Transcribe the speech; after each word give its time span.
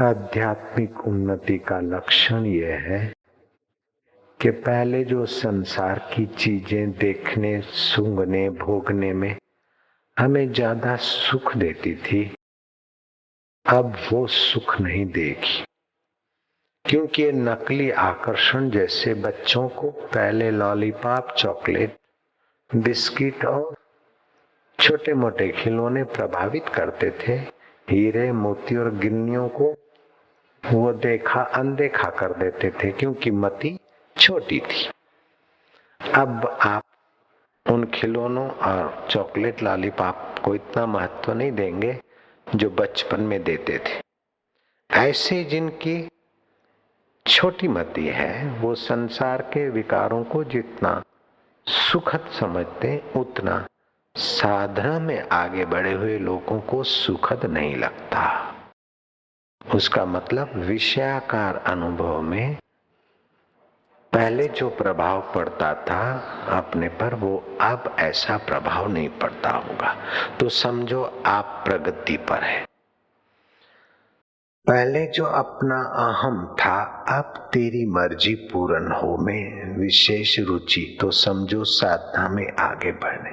आध्यात्मिक 0.00 1.00
उन्नति 1.00 1.58
का 1.58 1.80
लक्षण 1.80 2.44
यह 2.44 2.74
है 2.74 3.12
कि 4.40 4.50
पहले 4.50 5.04
जो 5.04 5.26
संसार 5.26 5.98
की 5.98 6.26
चीज़ें 6.26 6.92
देखने, 6.92 7.60
सूंघने, 7.60 8.50
भोगने 8.50 9.12
में 9.12 9.36
हमें 10.18 10.52
ज़्यादा 10.52 10.96
सुख 10.96 11.56
देती 11.56 11.94
थी, 11.96 12.34
अब 13.66 13.96
वो 14.12 14.26
सुख 14.26 14.80
नहीं 14.80 15.06
देगी। 15.06 15.64
क्योंकि 16.84 17.22
ये 17.22 17.32
नकली 17.32 17.90
आकर्षण 17.90 18.70
जैसे 18.70 19.14
बच्चों 19.14 19.68
को 19.68 19.90
पहले 19.90 20.50
लॉलीपॉप, 20.50 21.34
चॉकलेट, 21.38 21.96
बिस्किट 22.76 23.44
और 23.44 23.74
छोटे 24.80 25.14
मोटे 25.14 25.48
खिलौने 25.48 26.04
प्रभावित 26.04 26.68
करते 26.68 27.10
थे। 27.10 27.32
हीरे, 27.90 28.32
मोती 28.32 28.76
और 28.76 28.94
गिन्नियों 28.94 29.48
को 29.48 29.76
वो 30.72 30.92
देखा, 30.92 31.40
अनदेखा 31.40 32.10
कर 32.10 32.32
देते 32.32 32.70
थे 32.70 32.92
क्योंकि 32.92 33.30
मति 33.30 33.78
छोटी 34.18 34.60
थी। 34.60 34.90
अब 36.14 36.58
आप 36.60 36.82
उन 37.70 37.84
खिलौनों 37.84 38.50
और 38.50 39.06
चॉकलेट 39.10 39.62
लॉलीपॉप 39.62 40.34
को 40.44 40.54
इतना 40.54 40.86
महत्व 40.86 41.32
नहीं 41.32 41.52
देंगे 41.52 42.00
जो 42.54 42.70
बचपन 42.70 43.20
में 43.20 43.42
देते 43.42 43.78
थे। 43.78 44.02
ऐसे 44.90 45.44
जिनकी 45.44 46.08
छोटी 47.26 47.68
मति 47.68 48.06
है, 48.06 48.60
वो 48.60 48.74
संसार 48.74 49.42
के 49.42 49.68
विकारों 49.68 50.24
को 50.24 50.44
जितना 50.44 51.02
सुखद 51.68 52.30
समझते, 52.40 53.12
उतना 53.16 53.66
साधना 54.16 54.98
में 54.98 55.28
आगे 55.28 55.64
बढ़े 55.64 55.92
हुए 55.92 56.18
लोगों 56.18 56.60
को 56.60 56.82
सुखद 56.82 57.46
नहीं 57.46 57.76
लगता। 57.76 58.52
उसका 59.74 60.04
मतलब 60.04 60.52
विषयाकार 60.56 61.56
अनुभव 61.56 62.20
में 62.20 62.56
पहले 64.12 64.48
जो 64.48 64.68
प्रभाव 64.68 65.32
पड़ता 65.34 65.74
था 65.74 66.18
अपने 66.58 66.88
पर, 66.88 67.14
वो 67.14 67.58
अब 67.60 67.96
ऐसा 67.98 68.36
प्रभाव 68.36 68.88
नहीं 68.88 69.08
पड़ता 69.08 69.50
होगा। 69.50 69.96
तो 70.40 70.48
समझो 70.48 71.22
आप 71.26 71.64
प्रगति 71.66 72.16
पर 72.16 72.44
है। 72.44 72.66
पहले 74.66 75.06
जो 75.06 75.24
अपना 75.24 75.76
अहम 75.82 76.56
था, 76.60 77.04
अब 77.08 77.50
तेरी 77.52 77.86
मर्ज़ी 77.86 78.34
पूर्ण 78.34 78.92
हो 78.92 79.16
में 79.16 79.76
विशेष 79.78 80.40
रुचि 80.40 80.98
तो 81.00 81.10
समझो 81.10 81.64
साधना 81.64 82.28
में 82.28 82.52
आगे 82.60 82.92
बढ़ने। 82.92 83.30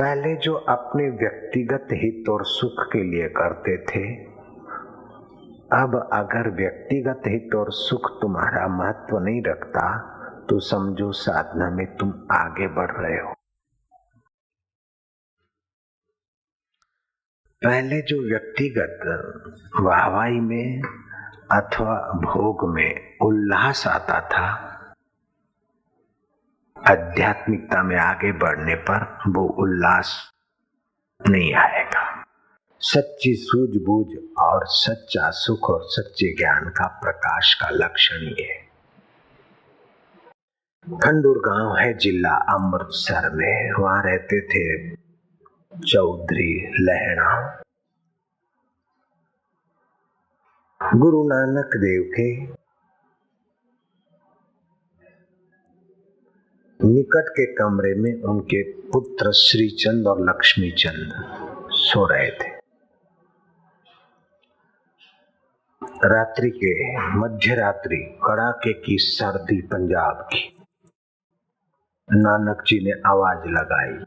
पहले 0.00 0.36
जो 0.36 0.54
अपने 0.54 1.04
व्यक्तिगत 1.04 1.88
हित 1.92 2.28
और 2.28 2.44
सुख 2.44 2.86
के 2.92 3.02
लिए 3.02 3.28
करते 3.28 3.78
थे 3.78 4.35
अब 5.72 5.94
अगर 6.12 6.48
व्यक्तिगत 6.50 7.22
हित 7.26 7.54
और 7.54 7.70
सुख 7.70 8.10
तुम्हारा 8.22 8.66
महत्व 8.68 9.18
नहीं 9.18 9.42
रखता 9.46 9.86
तो 10.50 10.58
समझो 10.60 11.10
साधना 11.12 11.70
में 11.70 11.86
तुम 11.96 12.12
आगे 12.32 12.66
बढ़ 12.68 12.90
रहे 12.90 13.18
हो। 13.20 13.32
पहले 17.62 18.00
जो 18.02 18.18
व्यक्तिगत 18.22 19.80
वाहवाई 19.80 20.40
में 20.40 20.82
अथवा 21.52 21.96
भोग 22.24 22.68
में 22.74 23.18
उल्लास 23.18 23.86
आता 23.86 24.20
था, 24.28 24.46
आध्यात्मिकता 26.76 27.82
में 27.82 27.96
आगे 27.98 28.32
बढ़ने 28.32 28.74
पर 28.90 29.06
वो 29.28 29.46
उल्लास 29.62 30.14
नहीं 31.20 31.54
आएगा। 31.54 32.04
सच्ची 32.80 33.34
सूझबूझ 33.34 34.06
और 34.46 34.66
सच्चा 34.66 35.30
सुख 35.30 35.70
और 35.70 35.80
सच्चे 35.84 36.34
ज्ञान 36.36 36.68
का 36.68 36.86
प्रकाश 36.86 37.54
का 37.54 37.68
लक्षण 37.70 38.16
ये। 38.16 38.42
है 38.42 38.66
खंडूर 40.98 41.38
गाँव 41.38 41.76
है, 41.76 41.94
जिला 41.98 42.34
अमृतसर 42.54 43.30
में। 43.30 43.72
वहाँ 43.72 44.02
रहते 44.06 44.40
थे 44.40 44.96
चौधरी 45.86 46.68
लहणा 46.80 47.62
गुरु 50.94 51.22
नानक 51.22 51.70
देव 51.76 52.02
के 52.02 52.56
निकट 56.86 57.28
के 57.28 57.46
कमरे 57.54 57.94
में 57.94 58.22
उनके 58.22 58.62
पुत्र 58.62 59.32
श्रीचंद 59.32 60.06
और 60.06 60.28
लक्ष्मी 60.28 60.70
चंद 60.70 61.12
सो 61.70 62.06
रहे 62.06 62.30
थे। 62.30 62.55
रात्रि 66.04 66.50
के 66.50 66.96
मध्य 67.18 67.54
रात्रि 67.54 68.18
कड़ाके 68.26 68.72
की 68.72 68.98
सर्दी 68.98 69.60
पंजाब 69.62 70.28
की। 70.32 70.56
नानक 72.12 72.62
जी 72.66 72.84
ने 72.84 72.90
आवाज़ 73.06 73.48
लगाई, 73.48 74.04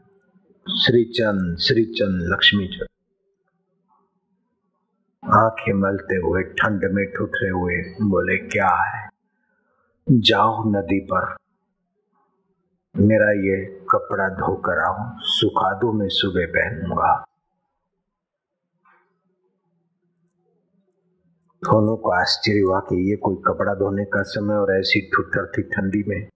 श्रीचंद 0.82 1.56
श्रीचंद 1.56 2.32
लक्ष्मी 2.32 2.66
चंद 2.66 2.86
आँखें 5.34 5.72
मलते 5.72 6.16
हुए, 6.16 6.42
ठंड 6.42 6.84
में 6.92 7.12
ठुठरे 7.12 7.48
हुए, 7.48 7.82
बोले, 7.82 8.36
क्या 8.36 8.68
है? 8.68 9.10
जाओ 10.10 10.64
नदी 10.64 11.00
पर। 11.00 11.36
मेरा 12.96 13.30
ये 13.32 13.86
कपड़ा 13.90 14.28
धोकर 14.28 14.78
आओ 14.78 14.96
सुखा 15.18 15.78
दो 15.78 15.92
मैं 15.92 16.08
सुबह 16.08 16.46
पहनूँगा। 16.46 17.24
दोनों 21.70 21.96
को 21.96 22.10
आश्चर्य 22.10 22.60
हुआ 22.60 22.80
कि 22.80 23.10
ये 23.10 23.16
कोई 23.16 23.34
कपड़ा 23.36 23.74
धोने 23.74 24.04
का 24.04 24.22
समय 24.22 24.54
और 24.54 24.78
ऐसी 24.78 25.10
ठुठर 25.14 25.52
थी 25.58 25.62
ठंडी 25.62 26.04
में। 26.08 26.28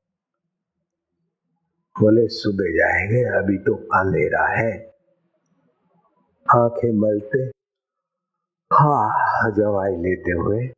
बोले, 2.01 2.29
सुबह 2.29 2.65
जाएँगे, 2.65 3.25
अभी 3.25 3.59
तो 3.59 3.75
अंधेरा 3.75 4.47
है। 4.47 4.87
आँखें 6.57 6.93
मलते। 6.93 7.39
हा, 8.73 9.51
दवाई 9.51 9.91
लेते 9.91 10.33
हुए 10.33 10.75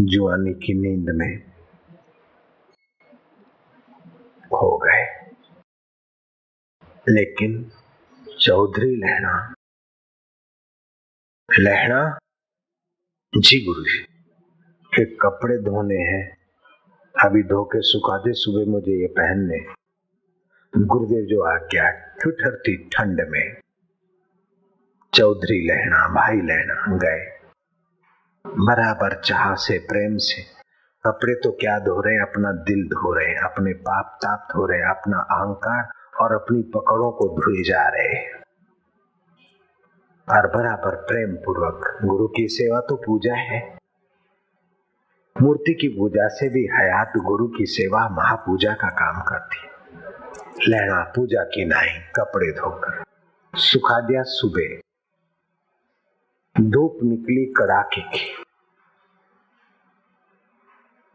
जुआनी 0.00 0.54
की 0.54 0.74
नींद 0.74 1.10
में 1.16 1.52
खो 4.44 4.78
गए। 4.78 5.30
लेकिन 7.08 7.72
चौधरी 8.40 8.96
लहना 8.96 9.54
लहना 11.58 12.18
जी 13.38 13.64
गुरु 13.64 13.84
जी। 13.84 13.98
के 14.94 15.04
कपड़े 15.04 15.58
धोने 15.58 15.94
हैं। 15.94 16.36
अभी 17.24 17.42
धो 17.42 17.64
के 17.64 17.80
सुखा 17.80 18.18
दे, 18.18 18.32
सुबह 18.32 18.70
मुझे 18.70 19.00
ये 19.00 19.06
पहनने। 19.06 19.58
गुरुदेव 20.86 21.24
जो 21.24 21.42
आ 21.42 21.54
आज्ञा 21.54 21.90
ठुठरती 21.90 22.76
ठंड 22.76 23.26
में। 23.28 23.60
चौधरी 25.14 25.68
लहना 25.68 26.08
भाई 26.08 26.36
लहना 26.36 26.96
गए। 26.96 27.38
बराबर 28.46 29.20
चाह 29.20 29.54
से, 29.54 29.78
प्रेम 29.78 30.16
से। 30.16 30.42
कपड़े 31.06 31.34
तो 31.34 31.52
क्या 31.52 31.78
धो 31.78 32.00
रहे 32.00 32.16
अपना 32.16 32.52
दिल 32.52 32.84
धो 32.84 33.14
रहे 33.14 33.34
अपने 33.34 33.72
पाप 33.72 34.18
ताप 34.22 34.48
धो 34.50 34.66
रहे 34.66 34.80
अपना 34.80 35.18
अहंकार 35.18 35.88
और 36.20 36.32
अपनी 36.34 36.62
पकड़ों 36.62 37.10
को 37.12 37.28
धोए 37.28 37.62
जा 37.62 37.88
रहे 37.88 38.14
हैं। 38.14 38.31
और 40.32 40.46
बराबर 40.46 40.94
प्रेम 40.96 41.34
पूर्वक 41.36 41.98
गुरु 42.04 42.26
की 42.28 42.48
सेवा 42.48 42.80
तो 42.80 42.96
पूजा 42.96 43.34
है। 43.34 43.78
मूर्ति 45.42 45.74
की 45.74 45.88
पूजा 45.88 46.28
से 46.28 46.48
भी 46.48 46.62
हयात 46.72 47.12
गुरु 47.16 47.46
की 47.48 47.66
सेवा 47.66 48.08
महापूजा 48.08 48.72
का 48.74 48.88
काम 48.90 49.20
करती 49.22 49.58
है। 49.62 49.70
लहना 50.68 51.12
पूजा 51.16 51.44
की 51.44 51.64
नहीं 51.64 51.98
कपड़े 52.16 52.52
धोकर। 52.52 53.02
सुखा 53.54 54.00
दिया 54.00 54.22
सुबह। 54.22 54.80
धूप 56.70 56.98
निकली 57.02 57.44
कड़ाके 57.44 58.00
की। 58.00 58.44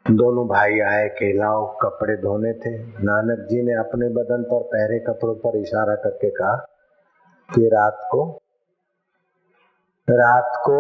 दोनों 0.06 0.48
भाई 0.48 0.80
आए 0.80 1.08
के 1.10 1.38
लाओ 1.38 1.78
कपड़े 1.78 2.16
धोने 2.18 2.54
थे। 2.54 2.78
नानक 3.04 3.48
जी 3.50 3.62
ने 3.62 3.74
अपने 3.74 4.10
बदन 4.10 4.44
पर 4.44 4.64
पहरे 4.64 5.00
कपड़ों 5.00 5.36
पर 5.36 5.58
इशारा 5.58 5.96
करके 5.96 6.30
कहा, 6.30 6.56
कि 7.50 7.68
रात 7.68 7.98
को 8.12 8.42
रात 10.08 10.52
को 10.58 10.76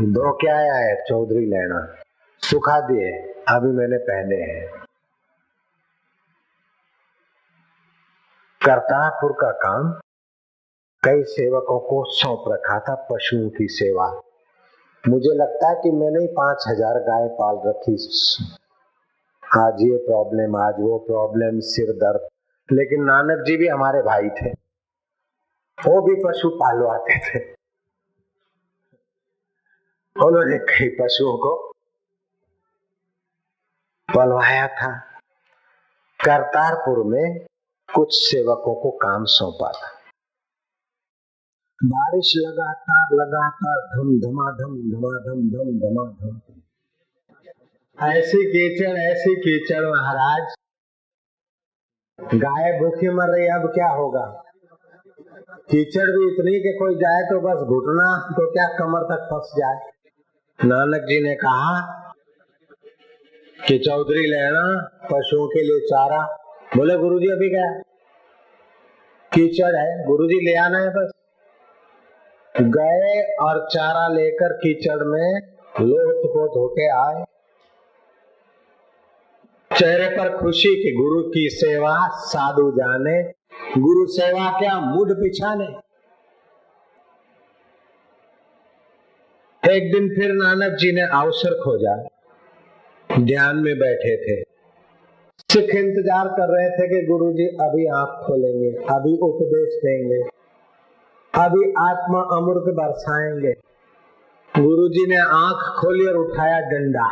दो 0.00 0.32
क्या 0.32 0.56
आया 0.56 0.74
है? 0.74 0.94
चौधरी 1.08 1.44
लेना 1.46 1.80
सुखा 2.42 2.78
दिए। 2.80 3.10
अभी 3.48 3.72
मैंने 3.72 3.98
पहने 3.98 4.36
हैं। 4.36 4.66
करतारपुर 8.60 9.32
का 9.32 9.50
काम। 9.60 9.92
कई 11.02 11.22
सेवकों 11.28 11.78
को 11.80 12.02
सौंप 12.14 12.44
रखा 12.48 12.78
था 12.80 12.94
पशुओं 13.12 13.48
की 13.50 13.68
सेवा। 13.68 14.08
मुझे 15.04 15.34
लगता 15.34 15.68
है 15.68 15.80
कि 15.82 15.90
मैंने 15.90 16.20
ही 16.20 16.26
पाँच 16.32 16.64
हज़ार 16.68 16.98
गाय 17.02 17.28
पाल 17.40 17.62
रखी। 17.66 17.94
आज 19.42 19.82
ये 19.82 19.96
प्रॉब्लम 20.06 20.56
आज 20.56 20.74
वो 20.80 20.98
प्रॉब्लम 21.06 21.58
सिर 21.68 21.92
दर्द। 21.98 22.28
लेकिन 22.68 23.04
नानक 23.04 23.44
जी 23.46 23.56
भी 23.56 23.68
हमारे 23.68 24.02
भाई 24.02 24.28
थे। 24.28 24.50
वो 25.78 26.00
भी 26.00 26.14
पशु 26.24 26.48
पालवाते 26.56 27.18
थे। 27.18 27.61
उन्होंने 30.16 30.58
कई 30.58 30.88
पशुओं 30.88 31.38
को 31.38 31.72
पलवाया 34.16 34.66
था। 34.68 34.98
करतारपुर 36.24 37.04
में 37.04 37.46
कुछ 37.94 38.08
सेवकों 38.10 38.74
को 38.74 38.90
काम 38.90 39.24
सौंपा 39.24 39.70
था। 39.70 39.88
बारिश 41.84 42.32
लगातार 42.36 43.08
लगातार, 43.12 43.78
धम 43.78 44.10
धमाधम 44.20 44.74
धमाधम, 44.92 45.40
धम 45.48 45.78
धमाधम। 45.78 46.40
ऐसी 48.06 48.44
कीचड़ 48.44 48.96
ऐसी 48.98 49.34
कीचड़ 49.34 49.86
महाराज। 49.86 50.54
गाय 52.34 52.78
भूखी 52.78 53.08
मर 53.08 53.26
रही, 53.26 53.48
अब 53.48 53.66
क्या 53.74 53.88
होगा? 53.88 54.26
कीचड़ 55.70 56.06
भी 56.06 56.34
इतनी 56.34 56.52
कि 56.52 56.76
कोई 56.78 56.94
जाए 56.94 57.22
तो 57.22 57.40
बस 57.40 57.62
घुटना 57.66 58.28
तो 58.30 58.52
क्या 58.52 58.66
कमर 58.78 59.00
तक 59.00 59.24
फंस 59.24 59.52
जाए? 59.58 59.91
नानक 60.60 61.02
जी 61.02 61.22
ने 61.22 61.34
कहा 61.34 61.80
कि 63.68 63.78
चौधरी 63.78 64.26
लेना 64.26 64.64
पशुओं 65.04 65.48
के 65.48 65.62
लिए 65.62 65.80
चारा। 65.80 66.20
बोले 66.76 66.96
गुरु 66.96 67.18
जी 67.18 67.26
अभी 67.26 67.48
क्या 67.50 67.78
कीचड़ 69.32 69.76
है। 69.76 70.06
गुरु 70.06 70.26
जी 70.26 70.34
ले 70.34 70.56
आना 70.56 70.78
है 70.78 70.88
बस। 70.88 71.10
गए 72.60 73.34
और 73.34 73.68
चारा 73.72 74.08
लेकर 74.08 74.52
कीचड़ 74.52 75.02
में 75.04 75.40
लोट 75.80 76.26
पोत 76.26 76.50
होके 76.56 76.88
आए। 76.90 77.24
चेहरे 79.78 80.16
पर 80.16 80.36
खुशी 80.38 80.74
की 80.74 80.96
गुरु 80.96 81.22
की 81.22 81.48
सेवा 81.50 82.08
साधु 82.08 82.70
जाने। 82.70 83.22
गुरु 83.80 84.06
सेवा 84.06 84.58
क्या 84.58 84.80
मुड 84.80 85.12
पिछाने? 85.12 85.81
एक 89.62 89.92
दिन 89.92 90.08
फिर 90.08 90.32
नानक 90.32 90.72
जी 90.76 90.90
ने 90.92 91.02
अवसर 91.16 91.52
खोजा। 91.54 91.94
ध्यान 93.10 93.56
में 93.56 93.74
बैठे 93.78 94.16
थे। 94.16 94.40
सिख 95.50 95.74
इंतज़ार 95.76 96.28
कर 96.28 96.48
रहे 96.48 96.70
थे 96.70 96.88
कि 96.88 97.06
गुरु 97.06 97.30
जी 97.32 97.46
अभी 97.60 97.86
आँख 97.96 98.16
खोलेंगे, 98.26 98.70
अभी 98.90 99.12
उपदेश 99.18 99.76
देंगे, 99.84 100.18
अभी 101.34 101.62
आत्मा 101.80 102.22
अमृत 102.36 102.74
बरसाएँगे। 102.74 103.52
गुरु 104.54 104.88
जी 104.88 105.06
ने 105.06 105.20
आँख 105.36 105.62
खोली 105.78 106.06
और 106.06 106.16
उठाया 106.16 106.60
डंडा। 106.60 107.06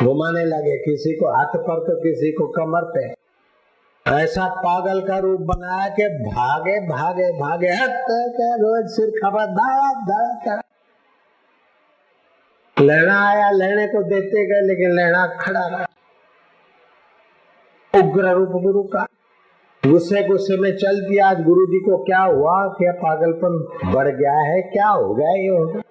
घुमाने 0.00 0.44
लगे, 0.44 0.76
किसी 0.78 1.12
को 1.12 1.32
हाथ 1.32 1.56
पर 1.58 1.86
तो 1.86 1.96
किसी 2.00 2.32
को 2.32 2.46
कमर 2.48 2.90
पे। 2.96 3.06
ऐसा 4.06 4.48
पागल 4.58 5.00
का 5.00 5.18
रूप 5.18 5.40
बनाया 5.46 5.88
कि 5.88 6.08
भागे 6.24 6.80
भागे 6.88 7.32
भागे 7.32 7.74
रोज 8.58 8.90
सिर 8.90 9.10
खबर 9.24 9.46
लेना 12.82 13.28
आया 13.28 13.50
लेने 13.50 13.86
को 13.86 14.02
देते 14.02 14.46
गए, 14.46 14.68
लेकिन 14.68 14.90
लेना 14.90 15.26
खड़ा 15.26 15.66
रहा। 15.66 15.86
उग्र 17.94 18.32
रूप 18.32 18.48
गुरु 18.48 18.82
का 18.82 19.06
गुस्से 19.86 20.28
गुस्से 20.28 20.56
में 20.60 20.76
चल 20.76 21.00
दिया। 21.00 21.26
आज 21.26 21.42
गुरु 21.42 21.66
जी 21.66 21.78
को 21.78 22.04
क्या 22.04 22.18
हुआ? 22.18 22.68
क्या 22.68 22.92
पागलपन 22.92 23.78
बढ़ 23.92 24.08
गया 24.08 24.38
है? 24.38 24.62
क्या 24.62 24.88
हो 24.88 25.14
गया 25.14 25.28
ये 25.28 25.48
हो 25.48 25.66
गया? 25.66 25.82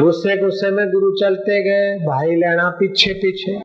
गुस्से 0.00 0.36
गुस्से 0.36 0.70
में 0.70 0.86
गुरु 0.86 1.10
चलते 1.20 1.62
गए, 1.62 2.06
भाई 2.06 2.36
लेना 2.36 2.70
पीछे 2.70 3.14
पीछे। 3.14 3.58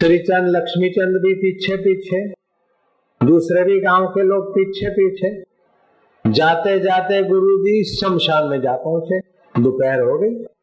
श्रीचंद 0.00 0.56
लक्ष्मी 0.56 0.88
चंद 0.88 1.22
भी 1.22 1.34
पीछे 1.34 1.76
पीछे। 1.76 2.26
दूसरे 3.26 3.64
भी 3.64 3.80
गाँव 3.80 4.06
के 4.06 4.22
लोग 4.22 4.50
पीछे 4.50 4.90
पीछे। 4.90 5.44
जाते 6.30 6.80
जाते 6.80 7.22
गुरु 7.22 7.58
जी 7.58 7.84
शमशान 7.84 8.46
में 8.46 8.60
जा 8.60 8.76
पहुँचे। 8.76 9.18
दोपहर 9.62 10.00
हो 10.00 10.18
गई। 10.18 10.57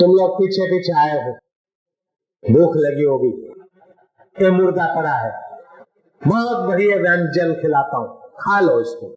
तुम 0.00 0.10
लोग 0.10 0.34
पीछे 0.34 0.66
पीछे 0.66 0.92
आए 0.92 1.24
हो। 1.24 1.32
भूख 2.52 2.72
लगी 2.76 3.02
होगी। 3.02 3.54
ये 4.44 4.50
मुर्दा 4.50 4.94
पड़ा 4.96 5.12
है। 5.12 5.30
बहुत 6.28 6.68
बढ़िया 6.68 6.96
व्यंजन 6.96 7.54
खिलाता 7.54 7.96
हूँ। 7.96 8.20
खा 8.20 8.60
लो 8.60 8.80
इसको। 8.80 9.14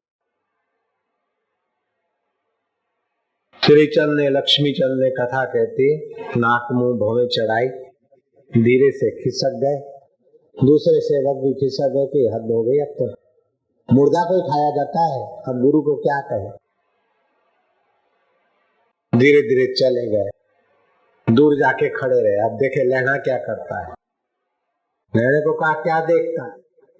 श्री 3.63 3.85
चंद 3.85 4.19
ने 4.19 4.29
लक्ष्मी 4.29 4.71
चंद 4.71 5.03
ने 5.03 5.09
कथा 5.09 5.45
कहती, 5.45 6.13
नाक 6.37 6.67
मुँह 6.71 6.97
भोवे 6.97 7.27
चढ़ाई, 7.27 7.67
धीरे 8.61 8.91
से 8.91 9.23
खिसक 9.23 9.59
गए। 9.63 10.01
दूसरे 10.65 11.01
सेवक 11.01 11.43
भी 11.43 11.53
खिसक 11.53 11.89
गए 11.89 12.05
कि 12.05 12.31
हद 12.33 12.41
हो 12.41 12.63
गई 12.63 12.77
अब 12.77 12.95
तो। 12.99 13.05
मुर्दा 13.93 14.23
को 14.29 14.35
ही 14.35 14.41
खाया 14.41 14.69
जाता 14.69 15.05
है। 15.05 15.41
अब 15.47 15.61
गुरु 15.61 15.81
को 15.81 15.95
क्या 15.95 16.21
कहे? 16.21 16.49
धीरे 19.19 19.41
धीरे 19.41 19.73
चले 19.73 20.07
गए। 20.07 20.40
दूर 21.35 21.55
जाके 21.55 21.89
खड़े 21.89 22.21
रहे। 22.21 22.49
अब 22.49 22.57
देखे 22.57 22.83
लहना 22.83 23.17
क्या 23.17 23.37
करता 23.37 23.79
है? 23.79 23.93
लहने 25.15 25.39
को 25.41 25.53
कहा, 25.53 25.73
क्या 25.73 25.99
देखता 26.05 26.43
है? 26.43 26.51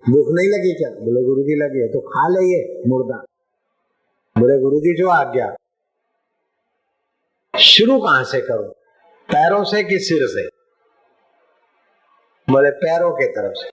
भूख 0.09 0.27
नहीं 0.29 0.47
लगी 0.47 0.73
क्या? 0.73 0.89
बोले 0.89 1.25
गुरु 1.25 1.43
जी 1.43 1.55
लगी 1.55 1.79
है 1.79 1.87
तो 1.87 1.99
खा 1.99 2.27
ले 2.27 2.45
ये 2.45 2.83
मुर्दा। 2.87 3.17
बोले 4.37 4.59
गुरु 4.59 4.79
जी 4.79 4.97
जो 4.97 5.09
आ 5.09 5.23
गया 5.23 5.55
शुरू 7.59 7.99
कहाँ 7.99 8.23
से 8.23 8.41
करो? 8.41 8.63
पैरों 9.31 9.63
से 9.63 9.83
कि 9.83 9.99
सिर 9.99 10.27
से? 10.27 10.47
बोले, 12.53 12.69
पैरों 12.69 13.11
के 13.11 13.27
तरफ़ 13.27 13.53
से। 13.53 13.69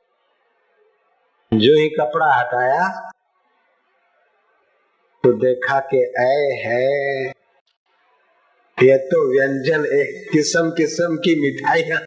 जो 1.59 1.77
ही 1.79 1.89
कपड़ा 1.89 2.35
हटाया 2.35 3.11
तो 5.25 5.33
देखा 5.33 5.81
कि 5.81 5.99
ऐ 6.19 6.69
है। 6.69 7.33
ये 8.83 8.97
तो 9.11 9.21
व्यंजन 9.31 9.85
एक 9.95 10.29
किस्म 10.33 10.71
किस्म 10.71 11.17
की 11.17 11.35
मिठाइयाँ 11.41 11.99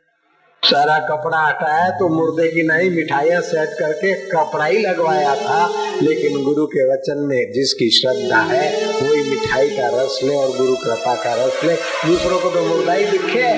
सारा 0.63 0.97
कपड़ा 0.99 1.39
हटाया 1.39 1.89
तो 1.99 2.07
मुर्दे 2.09 2.47
की 2.47 2.63
नई 2.67 2.89
मिठाइयाँ 2.89 3.41
सेट 3.41 3.73
करके 3.79 4.13
कपड़ा 4.29 4.65
ही 4.65 4.77
लगवाया 4.77 5.33
था। 5.35 5.67
लेकिन 6.01 6.43
गुरु 6.43 6.65
के 6.65 6.85
वचन 6.93 7.25
में 7.25 7.51
जिसकी 7.51 7.89
श्रद्धा 7.89 8.39
है, 8.43 8.69
वही 9.01 9.29
मिठाई 9.29 9.69
का 9.69 9.89
रस 9.97 10.19
ले 10.23 10.35
और 10.35 10.55
गुरु 10.57 10.75
कृपा 10.75 11.15
का 11.15 11.33
रस 11.35 11.61
ले। 11.65 11.75
दूसरों 12.07 12.39
को 12.39 12.49
तो 12.49 12.65
मुर्दा 12.67 12.93
ही 12.93 13.05
दिखे। 13.05 13.51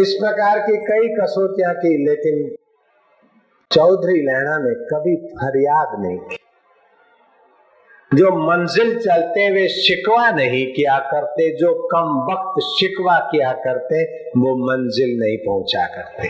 इस 0.00 0.16
प्रकार 0.20 0.58
की 0.60 0.76
कई 0.90 1.14
कसौटियाँ 1.20 1.74
की 1.74 1.96
लेकिन 2.06 2.42
चौधरी 3.70 4.20
लहरा 4.22 4.58
ने 4.58 4.74
कभी 4.86 5.16
फरियाद 5.36 6.00
नहीं 6.00 6.18
की। 6.18 6.37
जो 8.14 8.28
मंजिल 8.38 8.98
चलते 8.98 9.44
हुए 9.44 9.66
शिकवा 9.68 10.30
नहीं 10.30 10.64
किया 10.72 10.98
करते, 10.98 11.48
जो 11.56 11.72
कम 11.88 12.12
वक्त 12.28 12.60
शिकवा 12.62 13.18
किया 13.18 13.52
करते, 13.52 14.02
वो 14.30 14.54
मंजिल 14.56 15.18
नहीं 15.20 15.36
पहुँचा 15.38 15.86
करते। 15.86 16.28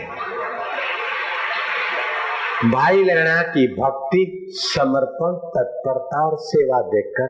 भाई 2.69 3.03
लेना 3.03 3.41
की 3.43 3.67
भक्ति, 3.75 4.23
समर्पण, 4.49 5.37
तत्परता 5.49 6.25
और 6.27 6.37
सेवा 6.39 6.81
देखकर 6.81 7.27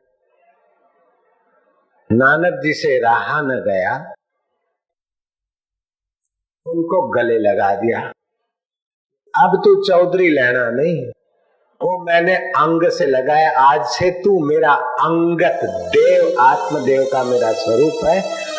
नानक 2.09 2.59
जी 2.63 2.73
से 2.73 2.97
रहा 2.99 3.41
न 3.41 3.61
गया, 3.67 3.95
उनको 6.65 7.07
गले 7.09 7.37
लगा 7.39 7.73
दिया। 7.75 7.99
अब 9.33 9.61
तू 9.65 9.75
चौधरी 9.83 10.29
लेना 10.29 10.69
नहीं। 10.71 11.11
वो 11.81 11.97
मैंने 12.05 12.35
अंग 12.35 12.89
से 12.89 13.05
लगाया, 13.05 13.49
आज 13.59 13.85
से 13.89 14.09
तू 14.21 14.39
मेरा 14.45 14.71
अंगत 15.03 15.59
देव, 15.93 16.39
आत्मदेव 16.39 17.03
का 17.03 17.23
मेरा 17.23 17.51
स्वरूप 17.51 18.03
है। 18.05 18.17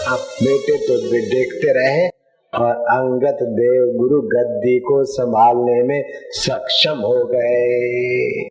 आप 0.08 0.18
बेटे 0.42 0.76
तो 0.86 0.96
देखते 1.02 1.72
रहे 1.72 2.06
और 2.52 2.72
अंगत 2.90 3.42
देव 3.58 3.92
गुरु 3.98 4.20
गद्दी 4.28 4.78
को 4.80 5.02
संभालने 5.04 5.82
में 5.82 6.02
सक्षम 6.38 7.00
हो 7.00 7.24
गए। 7.24 8.48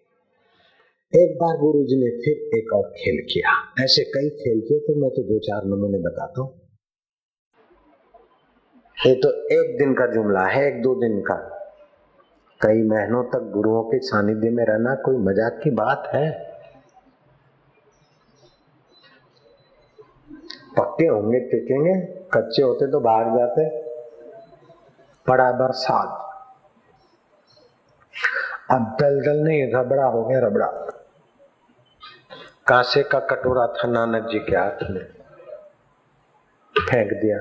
एक 1.13 1.37
बार 1.37 1.57
गुरु 1.57 1.83
जी 1.83 1.95
ने 1.95 2.09
फिर 2.19 2.57
एक 2.57 2.73
और 2.73 2.89
खेल 2.97 3.21
किया। 3.25 3.57
ऐसे 3.83 4.03
कई 4.03 4.29
खेल 4.39 4.59
किए 4.59 4.79
तो 4.79 5.01
मैं 5.01 5.09
तो 5.09 5.23
दो 5.23 5.39
चार 5.39 5.65
नमूने 5.65 5.99
बताता 5.99 6.41
हूँ। 6.41 6.49
ये 8.97 9.15
तो 9.15 9.29
एक 9.53 9.77
दिन 9.77 9.93
का 9.93 10.05
जुमला 10.13 10.45
है, 10.47 10.67
एक 10.67 10.81
दो 10.81 10.93
दिन 10.95 11.19
का। 11.21 11.58
कई 12.61 12.83
महीनों 12.83 13.23
तक 13.23 13.39
गुरुओं 13.39 13.83
के 13.83 13.99
सानिध्य 13.99 14.49
में 14.49 14.65
रहना 14.65 14.95
कोई 14.95 15.17
मज़ाक 15.17 15.61
की 15.63 15.69
बात 15.71 16.09
है? 16.13 16.31
पक्के 20.77 21.05
होंगे, 21.05 21.39
टिकेंगे, 21.39 22.05
कच्चे 22.33 22.61
होते 22.61 22.91
तो 22.91 22.99
बाहर 22.99 23.25
जाते। 23.25 23.81
बड़ा 25.27 25.51
बरसात 25.51 26.25
अब 28.71 28.97
दलदल 28.99 29.43
नहीं, 29.43 29.73
रबड़ा 29.73 30.03
हो 30.03 30.23
गया 30.25 30.39
रबड़ा। 30.39 30.67
कांसे 32.67 33.03
का 33.03 33.19
कटोरा 33.19 33.67
था 33.67 33.87
नानक 33.87 34.27
जी 34.27 34.39
के 34.39 34.55
हाथ 34.55 34.89
में। 34.91 35.05
फेंक 36.89 37.13
दिया। 37.13 37.37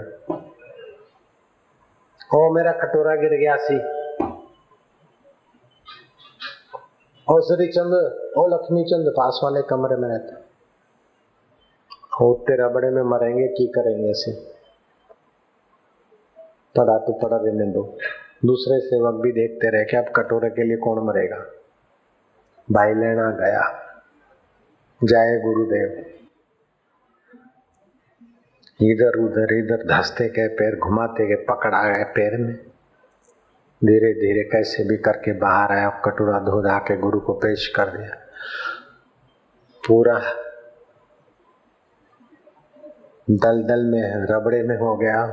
ओ, 2.35 2.55
मेरा 2.55 2.73
कटोरा 2.73 3.15
गिर 3.15 3.31
गया, 3.31 3.57
सी। 3.57 3.98
ओ 7.31 7.41
श्री 7.41 7.67
चंद 7.67 7.95
और 8.39 8.55
लक्ष्मी 8.55 8.85
चंद, 8.85 9.09
पास 9.09 9.41
वाले 9.45 9.63
कमरे 9.63 9.97
में 9.97 10.09
रहता। 10.09 10.45
हो 12.21 12.45
तेरा 12.49 12.69
बड़े 12.69 12.91
में 12.91 13.03
मरेंगे, 13.03 13.49
की 13.49 13.67
करेंगे 13.67 14.11
ऐसे? 14.11 14.33
पड़ा 16.77 16.99
तो 16.99 17.13
पड़ा 17.13 17.37
रहने 17.37 17.73
दो 17.73 17.99
दूसरे 18.45 18.81
सेवक 18.81 19.15
भी 19.15 19.33
देखते 19.33 19.71
रहे 19.71 19.85
कि 19.85 19.97
अब 19.97 20.05
कटोरे 20.17 20.51
के 20.51 20.65
लिए 20.65 20.77
कौन 20.77 21.07
मरेगा? 21.07 21.37
भाई 22.73 22.95
लेना 22.95 23.31
गया। 23.31 23.83
जाए 25.05 25.41
गुरुदेव। 25.41 26.05
इधर 28.83 29.19
उधर 29.25 29.55
इधर 29.55 29.99
धसते 29.99 30.29
गए, 30.29 30.49
पैर 30.49 30.79
घुमाते 30.79 31.27
गए, 31.27 31.35
पकड़ा 31.35 31.93
गए, 31.93 32.05
पैर 32.05 32.41
में। 32.41 32.59
धीरे 33.85 34.13
धीरे 34.15 34.43
कैसे 34.43 34.85
भी 34.85 34.97
करके 34.97 35.33
बाहर 35.33 35.73
आया, 35.73 35.89
कटोरा 35.89 36.39
धो 36.39 36.63
धा 36.63 36.79
के 36.79 36.97
गुरु 36.97 37.21
को 37.21 37.33
पेश 37.33 37.69
कर 37.69 37.85
दिया। 37.85 38.17
पूरा 39.89 40.23
दल 43.31 43.63
दल 43.63 43.85
में, 43.85 44.27
रबड़े 44.27 44.63
में 44.63 44.77
हो 44.77 44.97
गया। 44.97 45.27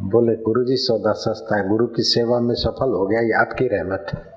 बोले 0.00 0.36
गुरु 0.36 0.64
जी 0.64 0.76
सौदा 0.76 1.12
सस्ता 1.12 1.56
है, 1.56 1.68
गुरु 1.68 1.86
की 1.86 2.02
सेवा 2.02 2.40
में 2.40 2.54
सफल 2.54 2.88
हो 2.88 3.06
गया, 3.06 3.20
ये 3.20 3.32
आपकी 3.32 3.68
रहमत 3.68 4.06
है। 4.14 4.35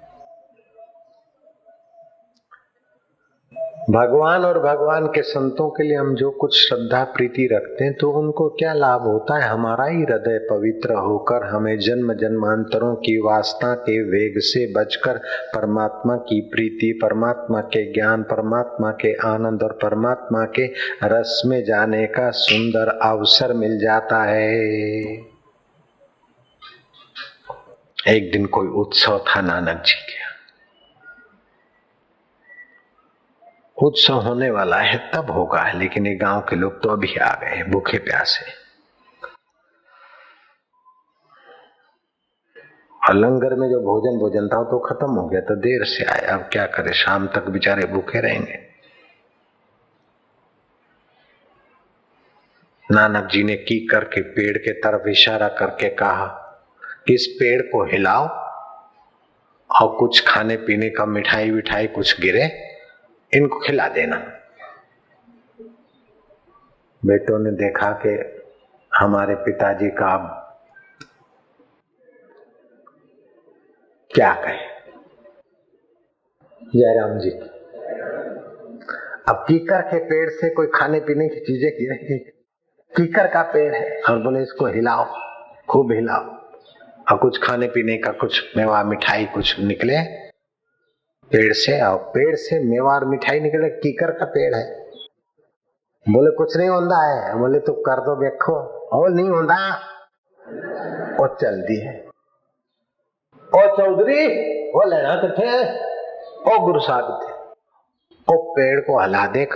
भगवान 3.89 4.43
और 4.45 4.57
भगवान 4.59 5.05
के 5.07 5.21
संतों 5.21 5.69
के 5.69 5.83
लिए 5.83 5.95
हम 5.97 6.13
जो 6.15 6.29
कुछ 6.31 6.55
श्रद्धा, 6.57 7.03
प्रीति 7.03 7.47
रखते 7.51 7.83
हैं 7.83 7.93
तो 7.93 8.09
उनको 8.11 8.47
क्या 8.49 8.73
लाभ 8.73 9.01
होता 9.01 9.37
है? 9.37 9.49
हमारा 9.49 9.85
ही 9.85 10.01
हृदय 10.01 10.37
पवित्र 10.49 10.93
होकर, 10.95 11.45
हमें 11.45 11.79
जन्म 11.79 12.13
जन्मांतरों 12.13 12.93
की 12.95 13.17
वास्ता 13.17 13.73
के 13.73 14.01
वेग 14.03 14.39
से 14.39 14.65
बचकर, 14.73 15.17
परमात्मा 15.55 16.15
की 16.15 16.39
प्रीति, 16.41 16.91
परमात्मा 17.01 17.61
के 17.61 17.83
ज्ञान, 17.93 18.23
परमात्मा 18.23 18.91
के 18.91 19.13
आनंद 19.27 19.63
और 19.63 19.77
परमात्मा 19.81 20.43
के 20.59 20.67
रस 21.03 21.41
में 21.45 21.63
जाने 21.63 22.05
का 22.07 22.29
सुंदर 22.31 22.97
अवसर 23.01 23.53
मिल 23.53 23.79
जाता 23.79 24.23
है। 24.23 24.53
एक 28.07 28.31
दिन 28.31 28.45
कोई 28.45 28.67
उत्सव 28.67 29.23
था 29.27 29.41
नानक 29.41 29.83
जी 29.85 29.93
के 29.93 30.19
उत्सव 33.83 34.13
होने 34.13 34.49
वाला 34.49 34.77
है, 34.77 34.97
तब 35.11 35.29
होगा। 35.31 35.61
है 35.61 35.77
लेकिन 35.79 36.07
ये 36.07 36.15
गाँव 36.15 36.41
के 36.49 36.55
लोग 36.55 36.81
तो 36.83 36.89
अभी 36.89 37.15
आ 37.15 37.33
गए 37.33 37.63
भूखे 37.63 37.97
प्यासे। 37.97 38.57
लंगर 43.01 43.55
में 43.55 43.67
जो 43.69 43.79
भोजन 43.79 44.17
भोजन 44.19 44.47
था 44.47 44.63
तो 44.63 44.79
खत्म 44.79 45.07
हो 45.11 45.27
गया 45.27 45.39
तो 45.41 45.55
देर 45.55 45.83
से 45.85 46.03
आए। 46.05 46.19
अब 46.19 46.49
क्या 46.51 46.65
करे, 46.65 46.93
शाम 46.93 47.27
तक 47.27 47.47
बेचारे 47.49 47.85
भूखे 47.87 48.19
रहेंगे। 48.21 48.59
नानक 52.91 53.29
जी 53.31 53.43
ने 53.43 53.55
की 53.55 53.79
करके, 53.87 54.21
पेड़ 54.21 54.57
के 54.57 54.73
तरफ़ 54.73 55.07
इशारा 55.09 55.47
करके 55.47 55.89
कहा 55.89 56.25
कि 57.07 57.13
इस 57.13 57.27
पेड़ 57.39 57.61
को 57.61 57.83
हिलाओ 57.85 58.27
और 59.69 59.95
कुछ 59.99 60.23
खाने 60.27 60.57
पीने 60.57 60.89
का 60.89 61.05
मिठाई 61.05 61.51
विठाई 61.51 61.87
कुछ 61.87 62.21
गिरे? 62.21 62.68
इनको 63.33 63.59
खिला 63.59 63.87
देना। 63.87 64.15
बेटों 67.05 67.39
ने 67.39 67.51
देखा 67.51 67.91
कि 68.05 68.11
हमारे 68.91 69.35
पिताजी 69.35 69.89
का 69.89 70.13
अब 70.13 70.35
क्या 74.11 74.33
कहे। 74.33 74.67
जयराम 76.75 77.19
जी, 77.19 77.29
अब 79.29 79.45
कीकर 79.47 79.81
के 79.81 79.99
पेड़ 79.99 80.29
से 80.29 80.49
कोई 80.49 80.67
खाने 80.67 80.99
पीने 80.99 81.27
की 81.29 81.39
चीज़ें 81.39 81.71
की 81.71 81.89
रही 81.89 82.17
कीकर 82.93 83.27
का 83.27 83.41
पेड़ 83.43 83.73
है। 83.75 84.01
और 84.01 84.19
बोले, 84.19 84.41
इसको 84.41 84.65
हिलाओ, 84.65 85.05
खूब 85.69 85.91
हिलाओ। 85.91 86.23
और 87.11 87.17
कुछ 87.17 87.43
खाने 87.43 87.67
पीने 87.67 87.97
का 87.97 88.11
कुछ 88.11 88.57
मेवा 88.57 88.83
मिठाई 88.83 89.25
कुछ 89.25 89.59
निकले। 89.59 90.28
पेड़ 91.31 91.53
से 91.53 91.79
आओ। 91.79 91.97
पेड़ 91.97 92.35
से 92.35 92.63
मेवा 92.63 92.95
और 92.95 93.05
मिठाई 93.05 93.39
निकले, 93.39 93.69
कीकर 93.69 94.11
का 94.11 94.25
पेड़ 94.25 94.55
है। 94.55 94.91
बोले, 96.09 96.35
कुछ 96.35 96.57
नहीं 96.57 96.69
होता 96.69 96.97
है। 97.07 97.37
बोले 97.39 97.59
तो 97.59 97.73
कर 97.73 98.01
दो, 98.01 98.15
देखो। 98.15 98.55
और 98.89 99.09
नहीं 99.09 99.29
होता 99.29 99.75
और 101.21 101.37
चल 101.41 101.61
दी 101.61 101.79
है। 101.79 102.09
ओ 103.55 103.77
चौधरी 103.77 104.27
वो 104.69 104.89
लेना 104.89 105.15
थे 105.15 105.79
ओ 106.53 106.59
गुरु 106.59 106.79
साहब 106.79 107.19
थे 107.23 107.31
ओ 108.33 108.53
पेड़ 108.53 108.79
को 108.79 108.99
हला 108.99 109.27
देख। 109.27 109.53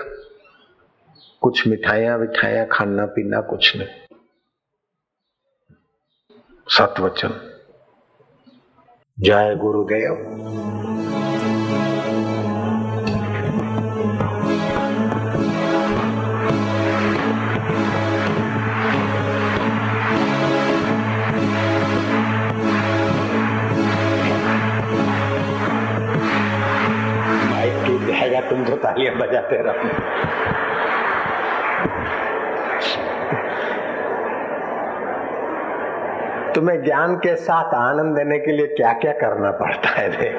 कुछ 1.41 1.67
मिठाइया 1.67 2.15
विठाइया, 2.15 2.65
खाना 2.65 3.05
पीना 3.05 3.41
कुछ 3.41 3.77
नहीं। 3.77 3.87
सतवचन। 6.67 7.59
जय 9.19 9.55
गुरुदेव। 9.55 10.62
तालियाँ 28.93 29.15
बजाते 29.17 29.57
रहो 29.57 29.91
तुम्हें 36.53 36.83
ज्ञान 36.83 37.15
के 37.15 37.35
साथ 37.35 37.73
आनंद 37.73 38.15
देने 38.15 38.38
के 38.39 38.51
लिए 38.51 38.67
क्या 38.67 38.91
क्या 38.93 39.12
करना 39.12 39.51
पड़ता 39.51 39.89
है, 39.89 40.09
रे? 40.09 40.29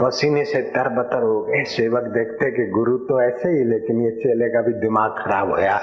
पसीने 0.00 0.44
से 0.44 0.60
तरबतर 0.74 1.22
हो 1.22 1.40
गए, 1.42 1.62
सेवक 1.64 2.02
देखते 2.02 2.50
कि 2.50 2.66
गुरु 2.70 2.96
तो 3.06 3.20
ऐसे 3.22 3.48
ही, 3.48 3.64
लेकिन 3.64 4.02
ये 4.02 4.10
चेले 4.16 4.48
का 4.48 4.62
भी 4.62 4.72
दिमाग 4.72 5.14
खराब 5.18 5.50
होया 5.50 5.78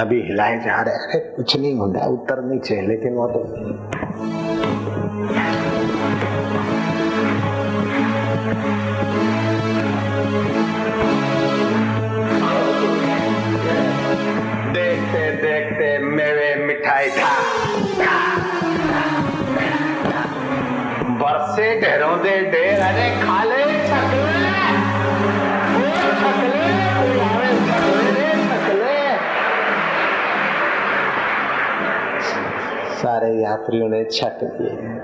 अभी 0.00 0.20
हिलाए 0.22 0.58
जा 0.64 0.80
रहे 0.82 0.98
अरे, 1.06 1.18
कुछ 1.36 1.56
नहीं 1.56 1.74
होता 1.76 2.06
उत्तर 2.12 2.42
नीचे 2.44 2.80
लेकिन 2.86 3.14
वो 3.14 3.26
तो 3.28 3.40
देखते 14.74 15.22
देखते 15.42 15.86
मेरे 16.16 16.54
मिठाई 16.66 17.08
था। 17.10 17.30
बरसे 21.20 21.68
ढेरों 21.80 22.16
दे 22.22 22.36
ढेर, 22.52 22.80
अरे 22.80 23.08
यात्रियों 33.40 33.88
ने 33.88 34.04
छक 34.10 34.38
लिए 34.42 34.98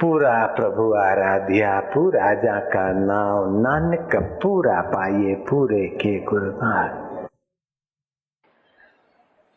पूरा 0.00 0.34
प्रभु 0.56 0.84
आराध्या, 0.98 1.78
पूरा 1.94 2.32
जाका 2.34 2.84
नाव 3.00 3.48
नानक 3.60 4.14
पूरा 4.42 4.80
पाइए 4.86 5.34
पूरे 5.48 5.86
के 5.96 6.18
गुरबार 6.24 6.88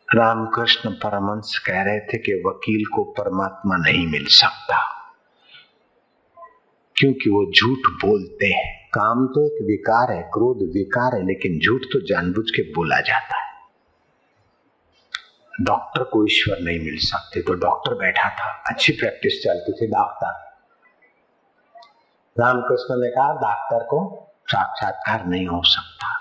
रामकृष्ण 0.09 0.89
परमंश 1.03 1.57
कह 1.59 1.81
रहे 1.81 1.99
थे 1.99 2.17
कि 2.17 2.33
वकील 2.45 2.83
को 2.85 3.03
परमात्मा 3.13 3.77
नहीं 3.77 4.05
मिल 4.07 4.25
सकता, 4.31 4.77
क्योंकि 6.95 7.29
वो 7.29 7.45
झूठ 7.47 7.89
बोलते 8.01 8.47
हैं। 8.47 8.67
काम 8.93 9.25
तो 9.27 9.45
एक 9.45 9.65
विकार 9.67 10.11
है, 10.11 10.21
क्रोध 10.33 10.61
विकार 10.73 11.15
है, 11.15 11.25
लेकिन 11.27 11.59
झूठ 11.59 11.81
तो 11.93 11.99
जानबूझ 12.07 12.45
के 12.49 12.63
बोला 12.71 12.99
जाता 13.01 13.37
है। 13.37 13.52
डॉक्टर 15.61 16.03
को 16.03 16.25
ईश्वर 16.25 16.59
नहीं 16.59 16.79
मिल 16.79 16.97
सकते। 16.97 17.41
तो 17.41 17.53
डॉक्टर 17.53 17.93
बैठा 17.93 18.29
था, 18.29 18.63
अच्छी 18.67 18.91
प्रैक्टिस 18.91 19.43
चलती 19.43 19.71
थी 19.71 19.87
डॉक्टर। 19.87 20.53
रामकृष्ण 22.39 22.95
ने 23.01 23.09
कहा, 23.09 23.33
डॉक्टर 23.33 23.83
को 23.83 24.29
साक्षात्कार 24.47 25.25
नहीं 25.25 25.47
हो 25.47 25.61
सकता। 25.63 26.19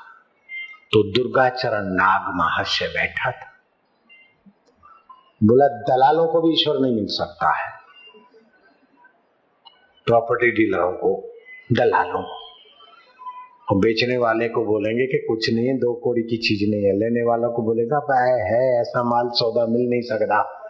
तो 0.93 1.13
दुर्गा 1.13 1.49
चरण 1.49 1.85
नाग 1.85 2.23
महर्षि 2.35 2.87
बैठा 2.87 3.31
था। 3.31 3.53
बोला, 5.45 5.69
दलालों 5.69 6.29
को 6.29 6.41
भी 6.41 6.53
ईश्वर 6.53 6.79
नहीं 6.79 6.95
मिल 6.95 7.07
सकता 7.07 7.57
है। 7.57 7.73
प्रॉपर्टी 10.07 10.51
डीलरों 10.51 10.93
को, 10.93 11.35
दलालों 11.73 12.23
को। 12.23 12.42
और 13.73 13.79
बेचने 13.79 14.17
वाले 14.17 14.49
को 14.49 14.65
बोलेंगे 14.65 15.07
कि 15.07 15.27
कुछ 15.29 15.51
नहीं 15.53 15.67
है, 15.67 15.77
दो 15.79 15.95
कोड़ी 15.95 16.23
की 16.23 16.37
चीज़ 16.37 16.71
नहीं 16.71 16.85
है। 16.85 16.93
लेने 16.93 17.23
वालों 17.23 17.53
को 17.53 17.63
बोलेगा 17.63 17.97
है, 18.47 18.81
ऐसा 18.81 19.03
माल 19.05 19.29
सौदा 19.29 19.67
मिल 19.67 19.89
नहीं 19.91 20.01
सकता। 20.01 20.63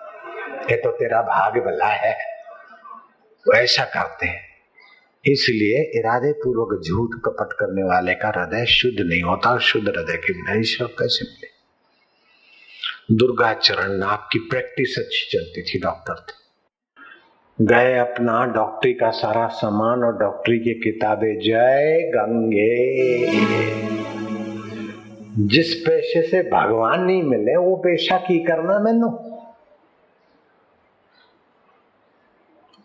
ये 0.70 0.76
तो 0.76 0.90
तेरा 0.90 1.22
भाग 1.22 1.52
भला 1.52 1.86
है। 1.86 2.16
वो 3.48 3.52
ऐसा 3.54 3.84
करते 3.84 4.26
हैं। 4.26 4.40
इसलिए 5.26 5.98
इरादे 5.98 6.32
पूर्वक 6.32 6.82
झूठ 6.88 7.10
कपट 7.24 7.52
करने 7.52 7.82
वाले 7.82 8.14
का 8.14 8.28
हृदय 8.28 8.66
शुद्ध 8.66 9.00
नहीं 9.00 9.22
होता 9.22 9.58
शुद्ध 9.58 9.88
हृदय 9.88 10.16
के 10.16 10.32
बिना 10.32 10.60
ईश्वर 10.60 10.86
कैसे 10.86 11.24
मिले? 11.24 11.52
दुर्गा 13.16 13.52
चरण 13.52 13.92
नाग 13.92 14.18
की 14.32 14.38
प्रैक्टिस 14.38 14.98
अच्छी 14.98 15.38
चलती 15.38 15.62
थी 15.62 15.80
डॉक्टर 15.80 16.14
थे 16.14 16.41
गए 17.60 17.98
अपना 17.98 18.44
डॉक्टरी 18.44 18.92
का 18.94 19.10
सारा 19.10 19.46
सामान 19.46 20.04
और 20.04 20.18
डॉक्टरी 20.18 20.58
की 20.58 20.74
किताबें 20.74 21.38
जय 21.38 22.12
गंगे। 22.14 23.26
जिस 25.46 25.74
पेशे 25.74 26.22
से 26.22 26.42
भगवान 26.42 27.02
नहीं 27.02 27.22
मिले, 27.22 27.56
वो 27.56 27.76
पेशा 27.76 28.16
की 28.16 28.44
करना 28.44 28.78
मैनू। 28.78 29.08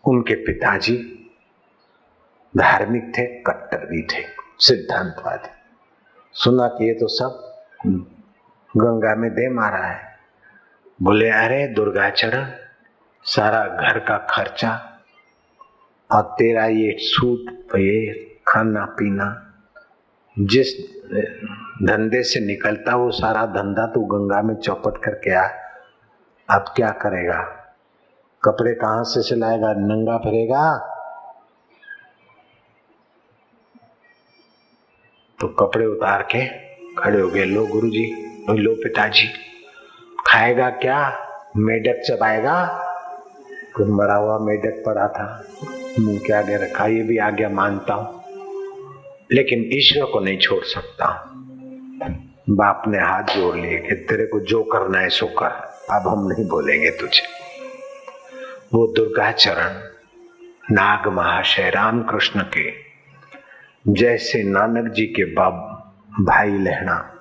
उनके 0.04 0.34
पिताजी 0.34 0.96
धार्मिक 2.56 3.12
थे 3.18 3.26
कट्टर 3.26 3.86
भी 3.86 4.02
थे, 4.02 4.24
सिद्धांतवादी। 4.58 5.48
सुना 6.32 6.68
कि 6.68 6.88
ये 6.88 6.94
तो 6.94 7.08
सब 7.08 7.62
गंगा 8.76 9.14
में 9.14 9.30
दे 9.30 9.48
मारा 9.48 9.84
है। 9.86 10.00
बोले, 11.02 11.30
अरे 11.30 11.66
दुर्गाचरण 11.68 12.50
सारा 13.28 13.64
घर 13.80 13.98
का 13.98 14.16
खर्चा 14.30 14.70
और 16.10 16.22
तेरा 16.38 16.64
ये 16.66 16.94
सूट, 16.98 17.74
ये 17.76 18.14
खाना 18.48 18.84
पीना, 18.84 19.26
जिस 20.36 20.68
धंधे 21.82 22.22
से 22.22 22.40
निकलता 22.40 22.94
वो 22.96 23.10
सारा 23.10 23.44
धंधा 23.46 23.86
तू 23.86 24.00
गंगा 24.04 24.40
में 24.42 24.54
चौपट 24.54 25.02
करके 25.04 25.34
आ। 25.34 25.46
अब 26.48 26.72
क्या 26.76 26.88
करेगा? 26.88 27.42
कपड़े 28.44 28.74
कहाँ 28.74 29.04
से 29.04 29.22
सिलाएगा? 29.22 29.72
नंगा 29.72 30.16
फिरेगा? 30.18 30.64
तो 35.40 35.48
कपड़े 35.54 35.86
उतार 35.86 36.22
के 36.34 36.46
खड़े 36.94 37.20
हो 37.20 37.28
गए। 37.28 37.44
लो 37.44 37.66
गुरु 37.66 37.88
जी 37.88 38.10
लो 38.50 38.74
पिताजी, 38.74 39.28
खाएगा 40.26 40.70
क्या? 40.70 41.00
मेढक 41.56 42.02
चबाएगा? 42.06 42.84
कुछ 43.78 43.88
मरा 43.88 44.14
हुआ 44.14 44.38
मेढक 44.38 44.82
पड़ा 44.86 45.08
था। 45.08 45.44
मुँह 46.00 46.18
के 46.18 46.32
आगे 46.32 46.56
रखा, 46.56 46.86
ये 46.86 47.02
भी 47.02 47.18
आज्ञा 47.18 47.48
मानता 47.48 47.94
हूँ। 47.94 48.18
लेकिन 49.32 49.68
ईश्वर 49.72 50.04
को 50.04 50.20
नहीं 50.20 50.38
छोड़ 50.38 50.64
सकता 50.64 51.24
बाप 52.50 52.82
ने 52.88 52.98
हाथ 52.98 53.22
जोड़ 53.22 53.56
लिए 53.56 53.78
कि 53.78 53.94
तेरे 53.94 54.26
को 54.26 54.40
जो 54.40 54.62
करना 54.62 54.98
है 54.98 55.08
सो 55.08 55.26
कर। 55.26 55.46
अब 55.90 56.08
हम 56.08 56.28
नहीं 56.28 56.48
बोलेंगे 56.48 56.90
तुझे। 56.90 57.22
वो 58.74 58.86
दुर्गा 58.86 59.32
चरण, 59.32 59.80
नाग 60.74 61.08
महाशय, 61.08 61.70
रामकृष्ण 61.70 62.40
के, 62.40 62.72
जैसे 63.92 64.42
नानक 64.42 64.92
जी 64.92 65.06
के 65.06 65.24
बाब 65.24 65.54
भाई 66.20 66.50
लहना 66.50 67.14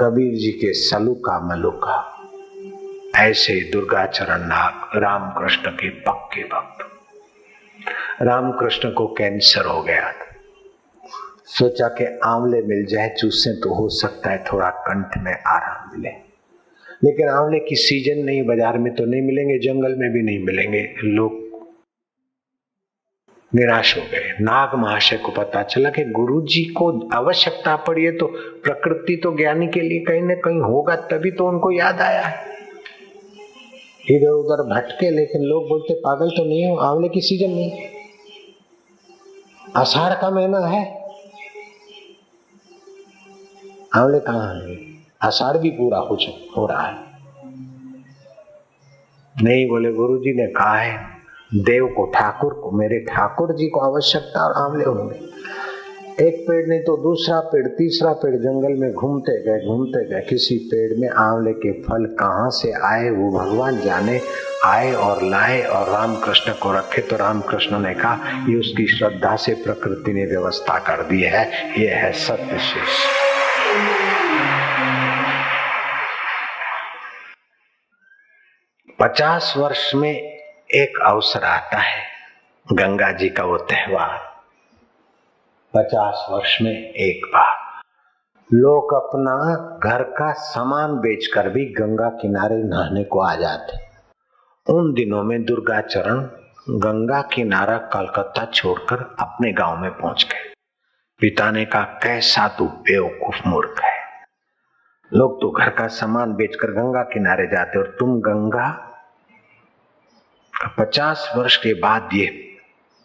कबीर 0.00 0.34
जी 0.34 0.50
के 0.50 0.72
सलूका 0.72 1.48
मलुका। 1.48 2.09
ऐसे 3.10 3.54
दुर्गा 3.70 4.04
चरण 4.06 4.40
नाग 4.40 4.96
रामकृष्ण 4.96 5.70
के 5.70 5.88
पक्के 6.00 6.42
भक्त। 6.44 6.86
रामकृष्ण 8.22 8.90
को 8.90 9.06
कैंसर 9.08 9.66
हो 9.66 9.82
गया 9.82 10.10
था। 10.12 10.26
सोचा 11.48 11.88
कि 11.88 12.04
आंवले 12.24 12.60
मिल 12.62 12.84
जाए, 12.86 13.08
चूसे 13.18 13.52
तो 13.60 13.74
हो 13.74 13.88
सकता 13.88 14.30
है 14.30 14.44
थोड़ा 14.44 14.68
कंठ 14.70 15.16
में 15.18 15.32
आराम 15.32 15.90
मिले। 15.92 16.10
लेकिन 17.04 17.28
आंवले 17.28 17.58
की 17.58 17.76
सीज़न 17.76 18.24
नहीं, 18.24 18.42
बाज़ार 18.46 18.78
में 18.78 18.94
तो 18.94 19.04
नहीं 19.04 19.22
मिलेंगे, 19.22 19.58
जंगल 19.58 19.94
में 19.98 20.10
भी 20.12 20.22
नहीं 20.22 20.44
मिलेंगे। 20.44 20.82
लोग 21.04 21.38
निराश 23.52 23.96
हो 23.96 24.02
गए। 24.02 24.34
नाग 24.40 24.74
महाशय 24.74 25.16
को 25.16 25.32
पता 25.32 25.62
चला 25.62 25.90
कि 25.90 26.04
गुरु 26.10 26.40
जी 26.42 26.64
को 26.72 26.90
आवश्यकता 27.14 27.76
पड़ी 27.78 28.04
है 28.04 28.16
तो 28.16 28.26
प्रकृति 28.64 29.16
तो 29.16 29.36
ज्ञानी 29.36 29.66
के 29.68 29.80
लिए 29.80 30.00
कहीं 30.00 30.22
ना 30.22 30.34
कहीं 30.34 30.60
होगा, 30.62 30.96
तभी 30.96 31.30
तो 31.30 31.48
उनको 31.48 31.70
याद 31.70 32.00
आया 32.00 32.22
है। 32.22 32.49
इधर 34.16 34.28
उधर 34.28 34.62
भटके, 34.62 35.10
लेकिन 35.10 35.42
लोग 35.42 35.68
बोलते, 35.68 35.94
पागल 35.94 36.30
तो 36.30 36.44
नहीं 36.44 36.66
हो, 36.66 36.76
आंवले 36.76 37.08
की 37.08 37.20
सीज़न 37.20 37.50
नहीं। 37.50 37.82
आषाढ़ 39.76 40.20
का 40.20 40.30
महीना 40.30 40.58
है। 40.58 41.00
आंवले 43.96 44.20
कहा 44.20 44.58
है? 44.58 44.76
आषाढ़ 45.22 45.56
भी 45.56 45.70
पूरा 45.70 45.98
हो 45.98 46.18
हो 46.56 46.66
रहा 46.66 46.86
है। 46.86 47.10
नहीं 49.42 49.68
बोले 49.68 49.92
गुरु 49.92 50.18
जी 50.18 50.32
ने 50.34 50.46
कहा 50.46 50.74
है, 50.74 51.06
देव 51.54 51.86
को 51.86 52.06
ठाकुर 52.06 52.54
को, 52.54 52.70
मेरे 52.70 53.00
ठाकुर 53.00 53.56
जी 53.56 53.68
को 53.68 53.80
आवश्यकता 53.80 54.46
और 54.46 54.52
आंवले 54.52 54.84
होंगे। 54.84 55.29
एक 56.20 56.40
पेड़ 56.40 56.66
नहीं 56.66 56.80
तो 56.80 56.96
दूसरा 56.96 57.40
पेड़, 57.40 57.66
तीसरा 57.66 58.12
पेड़ 58.12 58.36
जंगल 58.36 58.72
में 58.80 58.92
घूमते 58.92 59.32
गए 59.42 59.66
घूमते 59.66 60.04
गए। 60.08 60.20
किसी 60.20 60.56
पेड़ 60.56 61.00
में 61.00 61.08
आंवले 61.08 61.52
के 61.52 61.72
फल 61.82 62.04
कहाँ 62.04 62.50
से 62.50 62.72
आए, 62.72 63.10
वो 63.10 63.30
भगवान 63.38 63.80
जाने, 63.80 64.20
आए 64.64 64.92
और 64.92 65.22
लाए 65.22 65.62
और 65.62 65.88
रामकृष्ण 65.88 66.52
को 66.52 66.72
रखे। 66.72 67.02
तो 67.02 67.16
रामकृष्ण 67.16 67.78
ने 67.78 67.94
कहा, 67.94 68.44
ये 68.48 68.56
उसकी 68.56 68.86
श्रद्धा 68.86 69.36
से 69.36 69.54
प्रकृति 69.54 70.12
ने 70.12 70.26
व्यवस्था 70.26 70.78
कर 70.78 71.02
दी 71.02 71.22
है। 71.22 71.44
ये 71.80 71.88
है 71.88 72.12
सत्य 72.12 72.58
शेष। 72.58 72.98
पचास 79.00 79.54
वर्ष 79.56 79.94
में 79.94 80.12
एक 80.12 80.98
अवसर 81.06 81.44
आता 81.44 81.78
है, 81.78 82.02
गंगा 82.72 83.12
जी 83.12 83.28
का 83.28 83.44
वो 83.44 83.56
त्योहार। 83.56 84.29
पचास 85.74 86.26
वर्ष 86.30 86.58
में 86.62 86.92
एक 86.92 87.26
बार। 87.26 87.82
लोग 88.52 88.94
अपना 88.94 89.56
घर 89.90 90.02
का 90.02 90.32
सामान 90.32 90.92
बेचकर 90.92 91.48
भी 91.48 91.64
गंगा 91.64 92.08
किनारे 92.08 92.56
नहाने 92.56 93.04
को 93.04 93.20
आ 93.20 93.34
जाते। 93.34 93.76
उन 94.72 94.92
दिनों 94.92 95.22
में 95.22 95.44
दुर्गा 95.44 95.80
चरण 95.80 96.20
गंगा 96.70 97.22
किनारा 97.22 97.78
कलकत्ता 97.78 98.44
छोड़कर 98.44 99.16
अपने 99.20 99.52
गाँव 99.52 99.78
में 99.78 99.90
पहुँच 99.90 100.26
गए। 100.32 100.52
पिता 101.20 101.50
ने 101.50 101.64
कहा 101.64 101.82
कैसा 101.82 102.48
तू 102.48 102.66
बेवकूफ़ 102.66 103.48
मूर्ख 103.48 103.80
है। 103.80 104.00
लोग 105.12 105.40
तो 105.40 105.50
घर 105.50 105.70
का 105.70 105.86
सामान 105.86 106.34
बेचकर 106.34 106.68
गंगा 106.68 107.02
किनारे 107.02 107.46
जाते 107.46 107.78
और 107.78 107.96
तुम 108.00 108.20
गंगा 108.20 108.86
पचास 110.78 111.32
वर्ष 111.36 111.56
के 111.56 111.74
बाद 111.74 112.08
ये 112.14 112.49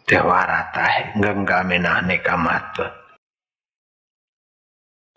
त्योहार 0.08 0.50
आता 0.50 0.82
है, 0.82 1.20
गंगा 1.20 1.62
में 1.62 1.78
नहाने 1.78 2.16
का 2.16 2.36
महत्व। 2.36 2.82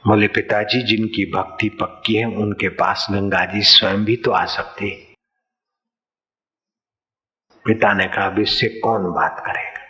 बोले 0.08 0.28
पिताजी 0.28 0.84
जिनकी 0.84 1.26
भक्ति 1.26 1.70
पक्की 1.70 2.16
है, 2.16 2.26
उनके 2.26 2.70
पास 2.70 3.08
गंगा 3.12 3.46
जी 3.46 3.62
स्वयं 3.62 4.06
भी 4.06 4.16
तो 4.16 4.32
आ 4.32 4.46
सकते 4.46 5.06
पिता 7.66 7.94
ने 7.94 8.06
कहा 8.06 8.42
इससे 8.42 8.68
कौन 8.68 9.04
बात 9.04 9.44
करेगा? 9.46 9.84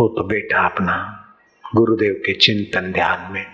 वो 0.00 0.08
तो 0.08 0.24
बेटा 0.24 0.66
अपना, 0.66 0.96
गुरुदेव 1.74 2.22
के 2.26 2.34
चिंतन 2.34 2.92
ध्यान 2.92 3.32
में। 3.32 3.46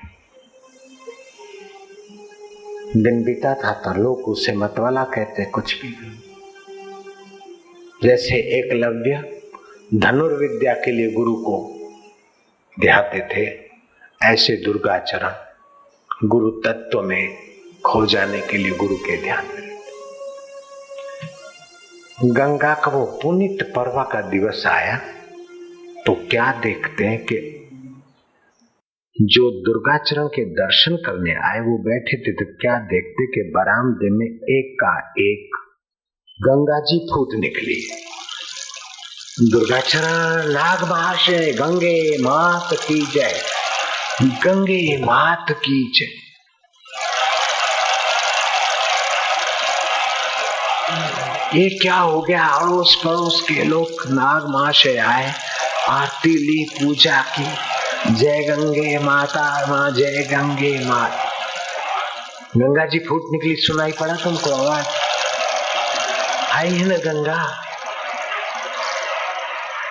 दिन 2.97 3.25
बीता 3.25 3.55
था 3.55 3.73
तो 3.73 4.03
लोग 4.03 4.19
उसे 4.19 4.53
मतवाला 4.53 5.05
कहते 5.05 5.45
कुछ 5.45 5.83
भी। 5.83 5.91
जैसे 8.03 8.37
एकलव्य 8.59 9.36
धनुर्विद्या 9.95 10.73
के 10.75 10.91
लिए 10.91 11.11
गुरु 11.13 11.35
को 11.43 11.57
ध्याते 12.77 13.19
थे। 13.27 13.45
ऐसे 14.23 14.57
दुर्गाचरण 14.57 16.29
गुरु 16.29 16.51
तत्व 16.61 17.03
में 17.03 17.37
खो 17.85 18.05
जाने 18.07 18.41
के 18.41 18.57
लिए 18.57 18.73
गुरु 18.77 18.97
के 18.97 19.17
ध्यान 19.23 19.45
में 19.47 19.65
गंगा 22.33 22.73
का 22.75 22.91
वो 22.91 23.05
पुनित 23.23 23.63
पर्व 23.77 24.03
का 24.03 24.21
दिवस 24.31 24.65
आया 24.67 24.97
तो 26.07 26.15
क्या 26.31 26.51
देखते 26.63 27.05
हैं 27.05 27.19
कि 27.25 27.39
जो 29.17 29.51
दुर्गाचरण 29.61 30.27
के 30.29 30.45
दर्शन 30.55 30.97
करने 30.97 31.35
आए, 31.51 31.61
वो 31.61 31.79
बैठे 31.79 32.17
थे 32.17 32.33
तो 32.33 32.45
क्या 32.61 32.79
देखते 32.87 33.27
कि 33.27 33.51
बरामदे 33.51 34.11
में 34.11 34.27
एक 34.27 34.75
का 34.81 34.97
एक 35.21 35.57
गंगा 36.39 36.81
जी 36.81 36.99
फूट 37.07 37.39
निकली। 37.41 37.79
दुर्गाचरण 39.41 40.53
नाग 40.53 40.91
महाशय 40.91 41.53
गंगे 41.53 42.19
मात 42.19 42.69
की 42.73 43.07
जय। 43.07 43.43
गंगे 44.23 44.97
मात 45.05 45.47
की 45.51 45.93
जय। 45.95 46.05
ये 51.59 51.79
क्या 51.79 51.95
हो 51.95 52.23
गया? 52.23 52.47
अड़ोस 52.47 52.95
पड़ोस 53.05 53.41
के 53.41 53.65
लोग 53.65 53.87
नाग 54.07 54.47
महाशय 54.49 54.97
आए, 54.97 55.35
आरती 55.89 56.31
ली 56.31 56.65
पूजा 56.65 57.25
की। 57.39 57.47
जय 58.15 58.43
गंगे 58.43 58.99
माता, 58.99 59.67
माँ 59.67 59.91
जय 59.91 60.29
गंगे 60.33 60.85
माता 60.85 61.25
गंगा 62.57 62.87
जी 62.87 62.99
फूट 62.99 63.23
निकली, 63.33 63.57
सुनाई 63.57 63.93
पड़ा 63.93 64.15
तुमको 64.15 64.51
आवाज़? 64.51 64.87
आई 66.53 66.71
है 66.71 66.85
ना 66.85 66.97
गंगा? 66.97 67.63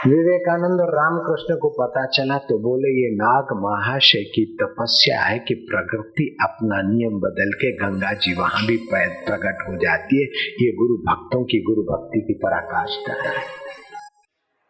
विवेकानंद 0.07 0.81
और 0.81 0.89
रामकृष्ण 0.95 1.55
को 1.59 1.69
पता 1.69 2.05
चला 2.07 2.37
तो 2.39 2.57
बोले, 2.59 2.89
ये 2.91 3.09
नाग 3.15 3.53
महाशय 3.61 4.23
की 4.33 4.43
तपस्या 4.55 5.19
है 5.19 5.39
कि 5.39 5.53
प्रकृति 5.69 6.25
अपना 6.43 6.81
नियम 6.89 7.17
बदल 7.19 7.53
के 7.53 7.71
गंगा 7.77 8.11
जी 8.15 8.33
वहाँ 8.33 8.65
भी 8.67 8.77
प्रकट 8.89 9.63
हो 9.69 9.75
जाती 9.75 10.21
है। 10.21 10.27
ये 10.61 10.71
गुरु 10.75 10.97
भक्तों 11.07 11.43
की 11.43 11.61
गुरु 11.63 11.83
भक्ति 11.83 12.21
की 12.21 12.33
पराकाष्ठा 12.43 13.13
है। 13.23 13.43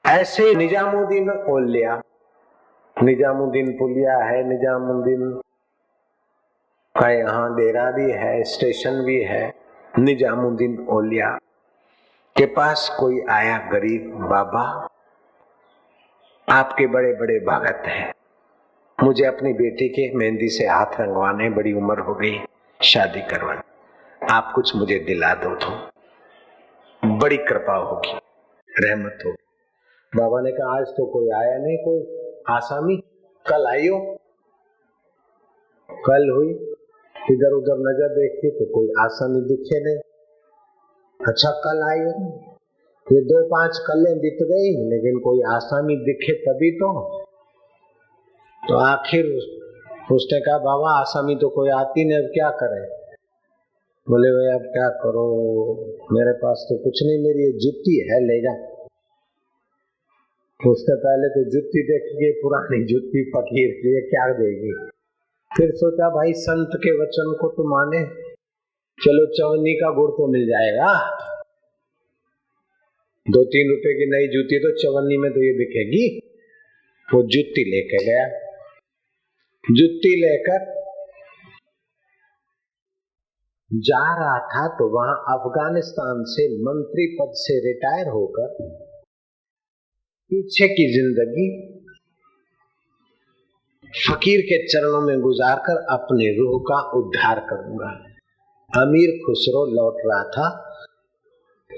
ऐसे 0.06 0.54
निजामुद्दीन 0.56 1.30
ओलिया 1.50 2.02
निजामुद्दीन 2.98 3.72
पुलिया 3.74 4.18
है, 4.24 4.42
निजामुद्दीन 4.50 5.30
का 6.96 7.10
यहाँ 7.10 7.56
डेरा 7.56 7.92
भी 7.92 8.12
है, 8.14 8.44
स्टेशन 8.46 9.04
भी 9.06 9.22
है। 9.24 9.46
निजामुद्दीन 9.94 10.86
ओलिया 10.90 11.38
के 12.36 12.46
पास 12.54 12.90
कोई 13.00 13.22
आया 13.32 13.58
गरीब 13.72 14.12
बाबा। 14.30 14.66
आपके 16.50 16.88
बड़े 16.88 17.14
बड़े 17.14 17.40
भगत 17.40 17.84
हैं। 17.86 18.14
मुझे 19.04 19.26
अपनी 19.26 19.54
बेटी 19.54 19.90
के 19.90 20.16
मेहंदी 20.16 20.50
से 20.50 20.66
हाथ 20.66 21.02
रंगवाने 21.02 21.50
बड़ी 21.50 21.74
उम्र 21.74 22.00
हो 22.00 22.16
गई। 22.16 22.40
शादी 22.84 23.22
करवाने। 23.22 23.62
आप 24.34 24.52
कुछ 24.56 24.76
मुझे 24.76 25.00
दिला 25.00 25.34
दो 25.34 25.56
तो। 25.56 27.18
बड़ी 27.18 27.38
कृपा 27.38 27.76
होगी। 27.76 28.14
रहमत 28.84 29.20
होगी। 29.26 30.20
बाबा 30.20 30.42
ने 30.42 30.52
कहा, 30.52 30.80
आज 30.80 30.88
तो 30.88 31.06
कोई 31.06 31.30
आया 31.30 31.58
नहीं, 31.58 31.78
कोई 31.78 32.28
आसामी। 32.50 32.98
कल 33.46 33.68
आइयो। 33.68 34.18
कल 35.90 36.30
हुई। 36.30 36.50
इधर 37.32 37.54
उधर 37.54 37.78
नज़र 37.80 38.10
देखी 38.10 38.50
तो 38.52 38.66
कोई 38.66 38.88
आसामी 39.00 39.42
दिखे 39.42 39.84
नहीं। 39.84 39.98
अच्छा 41.28 41.52
कल 41.52 41.90
आइयो। 41.90 42.40
ये 43.12 43.22
दो 43.22 43.48
पाँच 43.48 43.78
कलें 43.88 44.20
बीत 44.20 44.38
गई, 44.42 44.90
लेकिन 44.90 45.20
कोई 45.20 45.42
आसामी 45.56 45.96
दिखे 45.96 46.34
तभी 46.34 46.72
तो। 46.72 47.20
तो 48.70 48.76
आखिर 48.76 49.26
उसने 50.12 50.40
कहा 50.40 50.58
बाबा, 50.58 51.00
आसामी 51.00 51.36
तो 51.36 51.50
कोई 51.50 51.70
आती 51.70 52.06
नहीं, 52.06 52.18
अब 52.18 52.26
क्या 52.26 52.50
करे? 52.50 52.82
बोले, 54.10 54.30
भाई, 54.30 54.60
अब 54.60 54.74
क्या 54.74 54.90
करो? 54.90 55.26
मेरे 56.12 56.32
पास 56.32 56.66
तो 56.70 56.78
कुछ 56.84 57.04
नहीं, 57.04 57.20
मेरी 57.20 57.60
जुत्ती 57.60 58.00
है, 58.00 58.20
ले 58.20 58.42
जा। 58.42 58.68
उसने 60.72 60.96
पहले 60.96 61.30
तो 61.30 61.52
जुत्ती 61.52 61.84
देखिए, 61.84 62.32
पुरानी 62.32 62.86
जुत्ती 62.86 63.24
फकीर 63.24 63.72
की 63.72 64.10
क्या 64.10 64.34
देगी? 64.34 64.88
फिर 65.58 65.72
सोचा, 65.72 66.10
भाई, 66.10 66.34
संत 66.34 66.70
के 66.76 67.04
वचन 67.04 67.38
को 67.42 67.48
तो 67.48 67.64
माने। 67.64 68.06
चलो 69.04 69.26
चवनी 69.26 69.74
का 69.74 69.92
गुड़ 69.92 70.12
तो 70.12 70.28
मिल 70.28 70.46
जाएगा। 70.46 71.22
दो 73.26 73.44
तीन 73.44 73.70
रुपए 73.70 73.92
की 74.00 74.06
नई 74.10 74.28
जूती 74.34 74.58
तो 74.64 74.70
चवन्नी 74.82 75.16
में 75.18 75.32
तो 75.32 75.44
ये 75.44 75.54
बिकेगी। 75.58 76.02
वो 77.10 77.22
जूती 77.28 77.64
लेके 77.70 78.02
गया। 78.06 78.26
जूती 79.64 80.12
लेकर 80.22 80.66
जा 83.72 84.02
रहा 84.20 84.38
था 84.50 84.66
तो 84.78 84.88
वहाँ 84.90 85.16
अफ़गानिस्तान 85.34 86.22
से 86.28 86.46
मंत्री 86.62 87.08
पद 87.16 87.32
से 87.36 87.56
रिटायर 87.66 88.08
होकर 88.10 88.54
पीछे 90.32 90.68
की 90.68 90.86
ज़िंदगी 90.94 91.48
फकीर 93.94 94.42
के 94.42 94.58
चरणों 94.68 95.02
में 95.02 95.20
गुजारकर 95.22 95.82
अपने 95.94 96.30
रूह 96.38 96.54
का 96.70 96.80
उद्धार 97.00 97.40
करूँगा। 97.50 97.90
अमीर 98.74 99.18
खुसरो 99.26 99.66
लौट 99.74 100.02
रहा 100.06 100.24
था। 100.30 100.48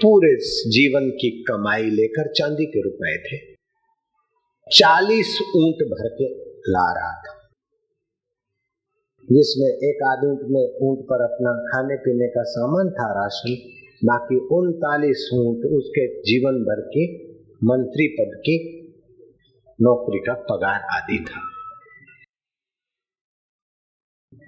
पूरे 0.04 0.36
जीवन 0.72 1.10
की 1.10 1.44
कमाई 1.44 1.84
लेकर 1.84 2.34
चांदी 2.34 2.66
के 2.66 2.82
रुपए 2.82 3.18
थे। 3.18 3.56
चालीस 4.76 5.40
ऊँट 5.56 5.88
भर 5.88 6.10
के 6.10 6.34
ला 6.50 6.94
रहा 6.94 7.22
था। 7.22 7.48
जिसमें 9.32 9.68
एक 9.68 10.04
आदमी 10.08 10.54
में 10.54 10.80
ऊँट 10.82 11.00
पर 11.00 11.24
अपना 11.24 11.52
खाने 11.52 11.96
पीने 11.96 12.28
का 12.28 12.44
सामान 12.44 12.90
था 12.90 13.24
राशन, 13.24 13.56
बाकी 14.06 14.36
उनतालीस 14.36 15.30
ऊँट 15.34 15.66
उसके 15.66 16.22
जीवन 16.22 16.54
भर 16.54 16.82
की 16.82 17.28
मंत्री 17.64 18.08
पद 18.08 18.38
की 18.40 18.84
नौकरी 19.82 20.20
का 20.20 20.34
पगार 20.34 20.82
आदि 20.92 21.26
था। 21.30 21.42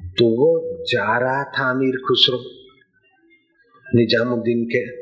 तो 0.10 0.26
वो 0.26 0.84
जा 0.84 1.20
रहा 1.20 1.44
था 1.44 1.70
अमीर 1.72 1.96
खुसरो 2.08 2.40
निजामुद्दीन 3.96 4.66
के 4.66 4.99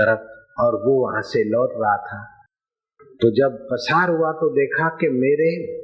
तरफ़ 0.00 0.20
और 0.60 0.74
वो 0.74 1.08
वहाँ 1.08 1.22
से 1.22 1.44
लौट 1.44 1.70
रहा 1.72 1.96
था। 1.96 2.24
तो 3.20 3.30
जब 3.30 3.68
पसार 3.70 4.10
हुआ 4.10 4.32
तो 4.32 4.50
देखा 4.50 4.88
कि 4.88 5.08
मेरे 5.08 5.78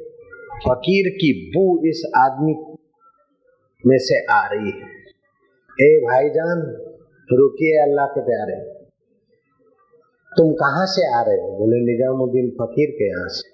फकीर 0.69 1.11
की 1.11 1.51
बू 1.51 1.89
इस 1.89 2.13
आदमी 2.17 2.55
में 3.87 3.99
से 3.99 4.25
आ 4.33 4.47
रही 4.47 4.71
है। 4.71 5.05
ए 5.81 6.01
भाईजान, 6.01 6.61
रुकिए 7.33 7.83
अल्लाह 7.83 8.07
के 8.07 8.21
प्यारे। 8.21 8.75
तुम 10.37 10.53
कहाँ 10.53 10.87
से 10.87 11.17
आ 11.17 11.23
रहे 11.23 11.37
हो? 11.37 11.59
बोले, 11.59 11.77
निजामुद्दीन 11.77 12.51
फकीर 12.51 12.91
के 12.91 13.09
यहाँ 13.09 13.29
से। 13.29 13.51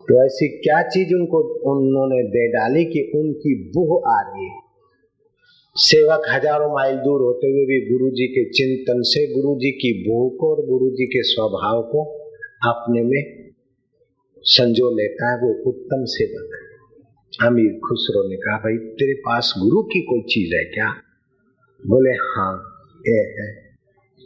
तो 0.00 0.24
ऐसी 0.24 0.48
क्या 0.48 0.82
चीज़ 0.82 1.14
उनको, 1.14 1.38
उन्होंने 1.72 2.22
दे 2.22 2.48
डाली 2.48 2.84
कि 2.84 3.12
उनकी 3.14 3.68
बूह 3.68 4.12
आ 4.16 4.20
रही 4.20 4.48
है? 4.48 4.69
सेवक 5.76 6.22
हज़ारों 6.30 6.72
माइल 6.72 6.96
दूर 6.96 7.22
होते 7.22 7.46
हुए 7.46 7.64
भी 7.64 7.98
गुरु 7.98 8.10
जी 8.10 8.26
के 8.26 8.44
चिंतन 8.44 9.02
से 9.02 9.34
गुरु 9.34 9.56
जी 9.56 9.70
की 9.70 10.10
भूख 10.10 10.44
और 10.44 10.66
गुरु 10.66 10.90
जी 10.90 11.06
के 11.06 11.22
स्वभाव 11.22 11.82
को 11.82 12.04
अपने 12.70 13.02
में 13.02 13.50
संजो 14.38 14.96
लेता 14.96 15.30
है, 15.30 15.36
वो 15.36 15.70
उत्तम 15.70 16.04
सेवक 16.04 16.50
अमीर 17.46 17.80
खुसरो 17.88 18.30
ने 18.30 18.36
कहा 18.36 18.56
भाई, 18.56 18.76
तेरे 18.76 19.14
पास 19.14 19.54
गुरु 19.58 19.82
की 19.82 20.00
कोई 20.00 20.20
चीज़ 20.20 20.54
है 20.54 20.64
क्या? 20.64 20.94
बोले 21.86 22.10
हाँ 22.10 22.54
ये 23.08 23.20
है। 23.20 23.54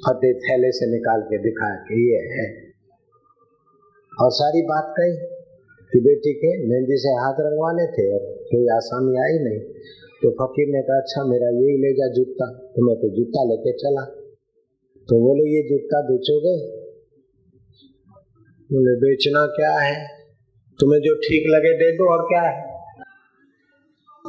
फतेह 0.09 0.33
थैले 0.33 0.73
से 0.73 0.87
निकाल 0.87 1.21
के 1.21 1.39
दिखा 1.39 1.77
कि, 1.77 2.13
ये 2.13 2.41
है। 2.41 2.73
और 4.23 4.31
सारी 4.31 4.63
बात 4.63 4.95
कही 5.01 5.17
कि 5.93 6.01
बेटी 6.01 6.33
के 6.33 6.67
मेहंदी 6.69 6.97
से 6.97 7.09
हाथ 7.09 7.35
रंगवाने 7.41 7.87
थे 7.87 8.13
और 8.13 8.45
कोई 8.53 8.67
आसानी 8.77 9.19
आई 9.19 9.45
नहीं। 9.45 9.61
तो 10.25 10.31
फकीर 10.31 10.69
ने 10.69 10.83
कहा 10.83 10.97
अच्छा 10.97 11.25
मेरा 11.25 11.49
यही 11.49 11.77
ले 11.79 11.93
जा 11.93 12.13
जूता। 12.13 12.53
तो 12.53 12.87
मैं 12.87 12.97
तो 12.97 13.09
जूता 13.17 13.45
लेके 13.45 13.73
चला। 13.73 14.05
तो 15.09 15.21
बोले, 15.21 15.57
ये 15.57 15.63
जूता 15.69 16.01
बेचोगे? 16.03 16.67
बोले, 18.73 19.01
बेचना 19.01 19.47
क्या 19.47 19.79
है? 19.79 20.09
तुम्हें 20.81 21.01
जो 21.01 21.15
ठीक 21.15 21.45
लगे 21.49 21.73
दे 21.75 21.93
दो, 21.93 22.13
और 22.13 22.23
क्या 22.23 22.43
है? 22.43 22.75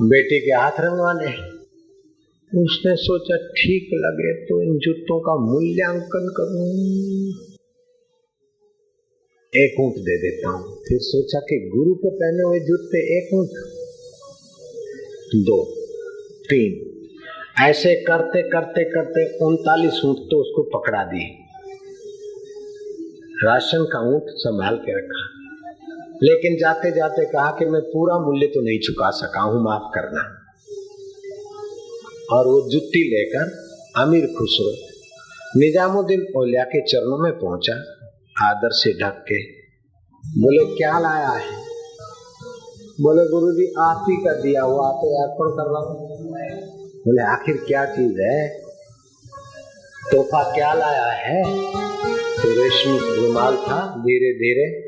बेटे 0.02 0.40
के 0.40 0.52
हाथ 0.52 0.72
रंगवाने। 0.80 1.28
उसने 2.64 2.96
सोचा, 2.96 3.38
ठीक 3.38 3.90
लगे 3.94 4.46
तो 4.46 4.62
इन 4.62 4.78
जूतों 4.78 5.20
का 5.20 5.52
मूल्यांकन 5.52 6.34
करूँ। 6.38 6.70
एक 9.54 9.80
ऊँट 9.80 9.94
दे 9.94 10.18
देता 10.18 10.50
हूँ। 10.50 10.76
फिर 10.76 10.98
सोचा 11.02 11.40
कि 11.40 11.72
गुरु 11.76 11.96
के 11.96 12.10
पहने 12.10 12.44
हुए 12.44 12.60
जूते 12.60 13.18
एक 13.18 13.34
ऊँट, 13.34 13.50
दो। 15.36 15.85
तीन। 16.46 17.64
ऐसे 17.64 17.94
करते 18.04 18.42
करते 18.50 18.84
करते 18.86 19.26
उनतालीस 19.46 20.02
ऊँट 20.06 20.18
तो 20.32 20.40
उसको 20.42 20.64
पकड़ा 20.70 21.04
दिए 21.04 21.28
राशन 23.44 23.84
का 23.84 24.00
ऊँट 24.08 24.30
संभाल 24.40 24.78
के 24.78 24.98
रखा। 24.98 25.24
लेकिन 26.24 26.58
जाते 26.58 26.92
जाते 26.92 27.26
कहा 27.26 27.52
कि 27.52 27.66
मैं 27.66 27.82
पूरा 27.86 28.18
मूल्य 28.20 28.48
तो 28.48 28.62
नहीं 28.62 28.80
चुका 28.80 29.10
सका 29.12 29.42
हूँ, 29.42 29.64
माफ़ 29.64 29.92
करना। 29.96 30.22
और 32.32 32.48
वो 32.48 32.70
जुत्ती 32.72 33.04
लेकर 33.10 33.52
अमीर 33.96 34.26
खुसरो 34.38 34.72
निजामुद्दीन 35.60 36.26
ओलिया 36.38 36.64
के 36.66 36.82
चरणों 36.84 37.18
में 37.18 37.32
पहुँचा, 37.34 37.74
आदर 38.44 38.72
से 38.74 38.94
ढक 38.94 39.24
के, 39.28 39.42
बोले, 40.24 40.66
क्या 40.76 40.98
लाया 41.00 41.30
है? 41.30 41.75
बोले 43.02 43.30
गुरु 43.30 43.52
जी 43.52 43.74
आप 43.80 44.06
ही 44.10 44.16
का 44.18 44.34
दिया 44.42 44.64
हुआ 44.64 44.92
तो 44.92 45.24
अर्पण 45.24 45.50
कर 45.52 45.72
रहा 45.72 45.82
हूँ। 45.82 46.08
बोले, 47.00 47.22
आखिर 47.22 47.58
क्या 47.68 47.86
चीज़ 47.86 48.22
है? 48.22 48.50
तोहफा 50.12 50.56
क्या 50.56 50.74
लाया 50.74 51.06
है? 51.06 51.44
तो 52.38 52.50
रेशमी 52.50 53.26
रुमाल 53.26 53.58
था, 53.58 53.96
धीरे 53.98 54.34
धीरे। 54.34 54.82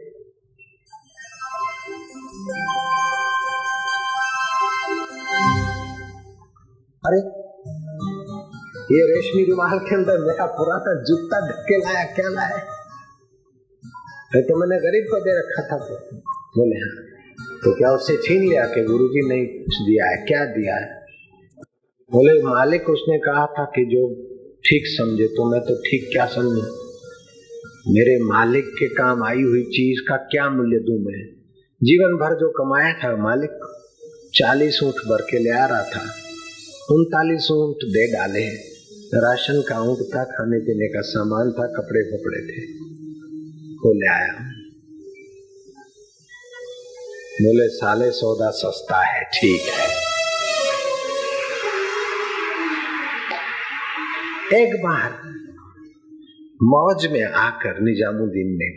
अरे, 7.06 7.20
ये 8.96 9.16
रेशमी 9.16 9.44
रुमाल 9.44 9.80
के 9.80 9.96
अंदर 9.96 10.18
मेरा 10.18 10.46
पुराना 10.46 11.04
जूता 11.04 11.48
धक्के 11.48 11.78
लाया, 11.78 12.06
क्या 12.06 12.30
लाया? 12.30 12.58
तो 14.42 14.56
मैंने 14.56 14.82
गरीब 14.82 15.08
को 15.12 15.20
दे 15.20 15.40
रखा 15.40 15.68
था। 15.68 15.78
बोले 16.58 16.76
हाँ। 16.76 17.17
तो 17.64 17.72
क्या 17.72 17.92
उससे 17.92 18.18
छीन 18.18 18.50
लिया 18.50 18.66
कि 18.66 18.84
गुरुजी 18.84 19.30
ने 19.30 19.46
दिया 19.60 20.06
है? 20.06 20.26
क्या 20.26 20.46
दिया 20.46 20.76
है? 20.76 21.06
बोले, 22.12 22.44
मालिक, 22.44 22.90
उसने 22.90 23.18
कहा 23.18 23.46
था 23.46 23.66
कि 23.66 23.86
जो 23.86 24.24
ठीक 24.66 24.84
समझे 24.86 25.28
तो 25.28 25.52
मैं 25.52 25.62
तो 25.62 25.76
ठीक 25.76 26.10
क्या 26.12 26.26
समझू? 26.26 26.62
मेरे 27.94 28.24
मालिक 28.24 28.66
के 28.66 28.88
काम 28.88 29.24
आई 29.24 29.42
हुई 29.42 29.64
चीज़ 29.64 30.10
का 30.10 30.16
क्या 30.16 30.50
मूल्य 30.50 30.80
दू 30.80 31.06
मैं? 31.06 31.36
जीवन 31.84 32.16
भर 32.16 32.40
जो 32.40 32.50
कमाया 32.50 32.94
था 32.94 33.18
मालिक, 33.18 33.50
चालीस 34.34 34.80
ऊँट 34.84 34.96
भर 34.96 35.22
के 35.22 35.40
ले 35.40 35.50
आ 35.50 35.66
रहा 35.66 35.84
था। 35.84 36.02
उनतालीस 36.92 37.48
ऊँट 37.52 37.76
दे 37.76 38.14
डाले। 38.14 38.50
राशन 39.16 39.62
का 39.62 39.82
ऊँट 39.82 40.00
था, 40.16 40.24
खाने 40.24 40.60
पीने 40.60 40.88
का 40.88 41.02
सामान 41.02 41.52
था 41.52 41.68
कपड़े 41.68 42.02
फपड़े 42.02 42.42
थे। 42.42 42.62
वो 43.76 43.94
ले 43.94 44.14
आया। 44.14 44.57
बोले, 47.42 47.68
साले 47.68 48.12
सौदा 48.12 48.50
सस्ता 48.50 49.02
है, 49.06 49.24
ठीक 49.24 49.62
है। 49.62 49.88
एक 54.62 54.74
बार 54.76 55.12
मौज 56.64 57.08
में 57.12 57.24
आकर 57.24 57.80
निजामुद्दीन 57.82 58.58
ने 58.58 58.70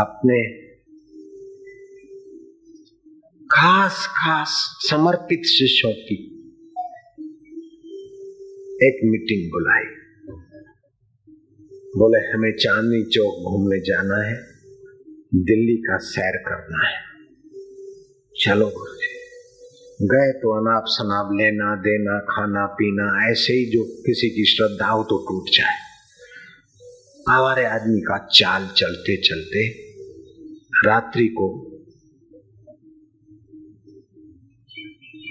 अपने 0.00 0.38
खास 3.44 4.06
खास 4.10 4.78
समर्पित 4.90 5.42
शिष्यों 5.44 5.92
की 5.92 6.20
एक 8.86 9.00
मीटिंग 9.04 9.50
बुलाई। 9.50 10.03
बोले, 11.94 12.18
हमें 12.28 12.52
चांदनी 12.54 13.02
चौक 13.08 13.34
घूमने 13.48 13.78
जाना 13.80 14.16
है, 14.24 14.36
दिल्ली 15.42 15.76
का 15.82 15.96
सैर 16.04 16.36
करना 16.46 16.86
है। 16.86 16.96
चलो 18.34 18.66
गए 20.04 20.32
तो 20.32 20.52
अनाप 20.52 20.86
शनाप 20.90 21.28
लेना, 21.32 21.74
देना, 21.82 22.18
खाना, 22.28 22.64
पीना, 22.72 23.04
ऐसे 23.24 23.52
ही 23.52 23.64
जो 23.72 23.82
किसी 24.06 24.30
की 24.30 24.44
श्रद्धा 24.46 24.86
हो 24.86 25.02
तो 25.02 25.18
टूट 25.28 25.50
जाए। 25.56 25.76
आवारे 27.28 27.64
आदमी 27.66 28.00
का 28.00 28.16
चाल 28.30 28.66
चलते 28.76 29.16
चलते 29.22 29.62
रात्रि 30.86 31.26
को 31.38 31.48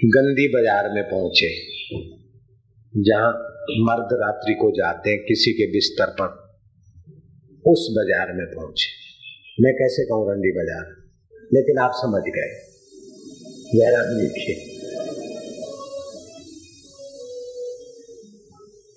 गंदी 0.07 0.47
बाज़ार 0.47 0.89
में 0.89 1.03
पहुँचे, 1.03 1.49
जहाँ 2.93 3.31
मर्द 3.81 4.15
रात्रि 4.21 4.53
को 4.53 4.71
जाते 4.71 5.09
हैं, 5.09 5.19
किसी 5.19 5.53
के 5.53 5.71
बिस्तर 5.71 6.15
पर 6.21 6.41
उस 7.65 7.87
बाज़ार 7.91 8.31
में 8.33 8.45
पहुँचे। 8.45 8.89
मैं 9.63 9.73
कैसे 9.73 10.05
कहूँ 10.05 10.23
रंडी 10.31 10.51
बाज़ार? 10.51 10.85
लेकिन 11.53 11.77
आप 11.77 11.91
समझ 11.95 12.21
गए। 12.27 12.49
जयराम 13.73 14.09
लिखिए 14.17 14.55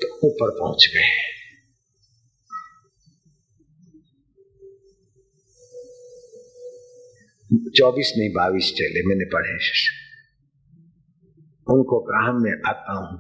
तो 0.01 0.09
ऊपर 0.29 0.51
पहुँच 0.51 0.89
गए। 0.95 1.15
चौबीस 7.77 8.13
नहीं, 8.19 8.31
बाईस 8.31 8.73
चले 8.77 9.07
मैंने 9.09 9.25
पढ़े। 9.25 9.55
उनको 11.67 12.01
कहा 12.01 12.33
मैं 12.33 12.53
आता 12.69 12.93
हूँ। 12.93 13.17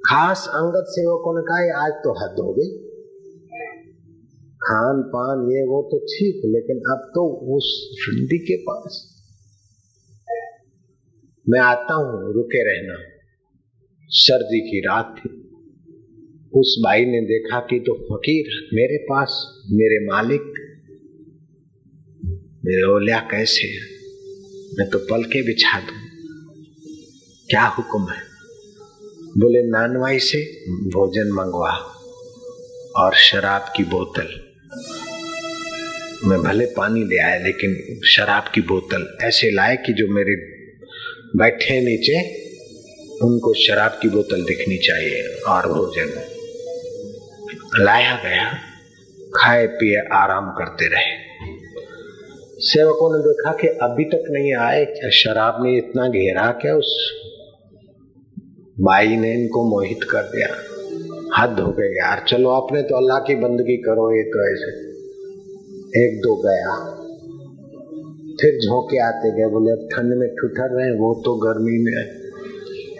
खास 0.00 0.46
अंगत 0.50 0.86
सेवकों 0.88 1.32
ने 1.38 1.42
कहा 1.46 1.84
आज 1.84 1.92
तो 2.04 2.12
हद 2.18 2.38
हो 2.40 2.52
गई। 2.52 2.87
खान 4.68 5.02
पान 5.02 5.52
ये 5.52 5.66
वो 5.66 5.82
तो 5.82 5.98
ठीक, 5.98 6.42
लेकिन 6.44 6.76
अब 6.76 7.12
तो 7.14 7.56
उस 7.56 7.98
फिंदी 8.04 8.38
के 8.38 8.56
पास। 8.56 9.14
मैं 11.48 11.60
आता 11.60 11.94
हूँ, 11.94 12.34
रुके 12.34 12.58
रहना। 12.58 12.98
सर्दी 14.08 14.60
की 14.60 14.80
रात 14.80 15.14
थी। 15.18 15.30
उस 16.54 16.82
भाई 16.84 17.04
ने 17.04 17.20
देखा 17.20 17.60
कि 17.60 17.80
तो 17.80 17.94
फकीर 17.94 18.70
मेरे 18.74 18.98
पास, 18.98 19.62
मेरे 19.70 20.06
मालिक। 20.06 20.42
मेरे 22.64 22.82
ओलिया 22.82 23.18
कैसे 23.20 23.68
मैं 24.78 24.90
तो 24.90 24.98
पल 24.98 25.24
के 25.24 25.42
बिछा 25.42 25.80
दू। 25.80 25.92
क्या 27.50 27.64
हुक्म 27.66 28.12
है? 28.12 28.22
बोले, 29.38 29.62
नानवाई 29.62 30.18
से 30.18 30.64
भोजन 30.68 31.32
मंगवा 31.32 31.94
और 32.96 33.14
शराब 33.14 33.72
की 33.76 33.84
बोतल। 33.84 34.47
मैं 36.24 36.42
भले 36.42 36.64
पानी 36.66 37.04
ले 37.04 37.18
आया, 37.22 37.38
लेकिन 37.38 38.00
शराब 38.06 38.44
की 38.54 38.60
बोतल 38.60 39.18
ऐसे 39.22 39.50
लाए 39.50 39.76
कि 39.76 39.92
जो 39.92 40.08
मेरे 40.08 40.34
बैठे 41.36 41.80
नीचे, 41.80 42.20
उनको 43.24 43.54
शराब 43.54 43.98
की 44.02 44.08
बोतल 44.08 44.42
दिखनी 44.42 44.76
चाहिए 44.76 45.22
और 45.48 45.66
भोजन। 45.66 46.10
लाया 47.84 48.16
गया, 48.24 48.52
खाए, 49.34 49.66
पिए, 49.66 49.96
आराम 49.96 50.50
करते 50.50 50.86
रहे। 50.86 51.28
सेवकों 52.60 53.18
ने 53.18 53.24
देखा 53.24 53.52
कि 53.52 53.68
अभी 53.68 54.04
तक 54.04 54.24
नहीं 54.30 54.54
आए, 54.54 54.84
क्या 54.84 55.10
शराब 55.10 55.64
ने 55.64 55.76
इतना 55.78 56.08
घेरा, 56.08 56.50
क्या 56.52 56.74
उस 56.74 57.12
बाई 58.80 59.16
ने 59.16 59.32
इनको 59.34 59.70
मोहित 59.70 60.00
कर 60.10 60.22
दिया। 60.22 60.48
हद 61.36 61.60
हो 61.60 61.72
गई 61.72 61.88
यार, 61.88 62.24
चलो 62.28 62.50
आपने 62.50 62.82
तो 62.82 62.96
अल्लाह 62.96 63.18
की 63.18 63.34
बंदगी 63.34 63.76
करो, 63.76 64.16
ये 64.16 64.22
तो 64.22 64.52
ऐसे। 64.52 64.87
एक 65.96 66.18
दो 66.18 66.36
गया। 66.36 66.94
फिर 68.40 68.60
झोंके 68.60 68.98
आते 68.98 69.30
गए, 69.30 69.46
बोले, 69.46 69.72
अब 69.72 69.88
ठंड 69.92 70.14
में 70.14 70.28
ठुठर 70.28 70.76
रहे, 70.76 70.90
वो 70.90 71.22
तो 71.24 71.34
गर्मी 71.34 71.78
में 71.82 72.28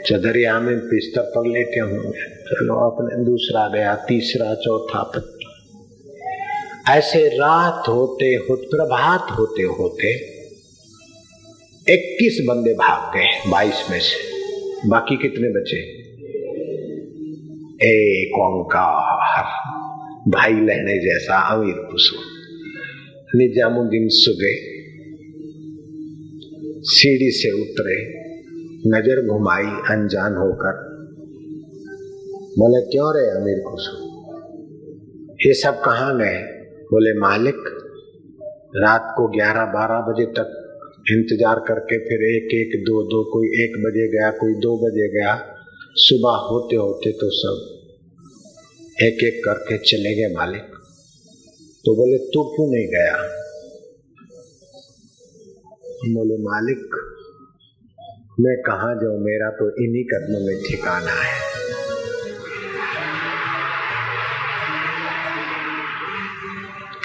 चदरिया 0.06 0.60
में 0.60 0.78
बिस्तर 0.78 1.22
पर 1.22 1.46
लेटे 1.46 1.80
होंगे 1.80 2.20
चलो, 2.30 2.74
अपने 2.74 3.24
दूसरा 3.24 3.68
गया, 3.68 3.94
तीसरा, 3.94 4.54
चौथा 4.54 5.02
पत्ता। 5.02 5.38
ऐसे 6.96 7.28
रात 7.28 7.88
होते 7.88 8.26
हो 8.26 8.56
प्रभात 8.56 9.38
होते 9.38 9.62
होते 9.62 10.14
21 11.94 12.46
बंदे 12.48 12.72
भाग 12.74 13.16
गए 13.16 13.50
22 13.50 13.90
में 13.90 14.00
से। 14.00 14.38
बाकी 14.88 15.16
कितने 15.16 15.48
बचे? 15.48 15.76
एक 17.86 18.34
ओंकार, 18.34 19.44
भाई 20.30 20.52
लहने 20.52 20.98
जैसा 21.04 21.54
अमीर 21.54 21.74
कुसुम 21.74 22.27
निजामुद्दीन 23.28 24.06
सुबह 24.08 24.54
सीढ़ी 26.88 27.30
से 27.30 27.50
उतरे, 27.52 27.96
नज़र 28.86 29.20
घुमाई, 29.26 29.66
अनजान 29.90 30.36
होकर। 30.36 30.78
बोले, 32.58 32.80
क्यों 32.90 33.08
रे 33.16 33.24
अमीर 33.30 33.60
कुसुम 33.66 34.06
ये 35.46 35.52
सब 35.54 35.80
कहाँ 35.80 36.16
गए? 36.18 36.38
बोले, 36.92 37.12
मालिक, 37.18 37.60
रात 38.76 39.12
को 39.18 39.26
11-12 39.28 40.00
बजे 40.08 40.26
तक 40.38 40.54
इंतज़ार 41.10 41.60
करके 41.68 41.98
फिर 41.98 42.24
एक 42.26 42.54
एक 42.54 42.80
दो 42.82 43.02
दो 43.02 43.22
कोई 43.30 43.52
एक 43.64 43.76
बजे 43.84 44.08
गया, 44.08 44.30
कोई 44.30 44.54
दो 44.54 44.76
बजे 44.78 45.08
गया। 45.08 45.36
सुबह 45.98 46.40
होते 46.48 46.76
होते 46.76 47.12
तो 47.12 47.30
सब 47.34 47.56
एक 49.02 49.24
एक 49.24 49.44
करके 49.44 49.78
चले 49.84 50.14
गए 50.14 50.34
मालिक। 50.34 50.77
तो 51.84 51.94
बोले, 51.94 52.18
तू 52.18 52.44
क्यों 52.44 52.66
नहीं 52.66 52.88
गया? 52.88 53.22
बोले, 56.14 56.34
मालिक, 56.34 57.14
मैं 58.40 58.62
कहा 58.62 58.94
जाऊँ? 58.94 59.18
मेरा 59.20 59.50
तो 59.50 59.84
इन्हीं 59.84 60.04
कदमों 60.04 60.40
में 60.40 60.62
ठिकाना 60.68 61.12
है। 61.12 61.48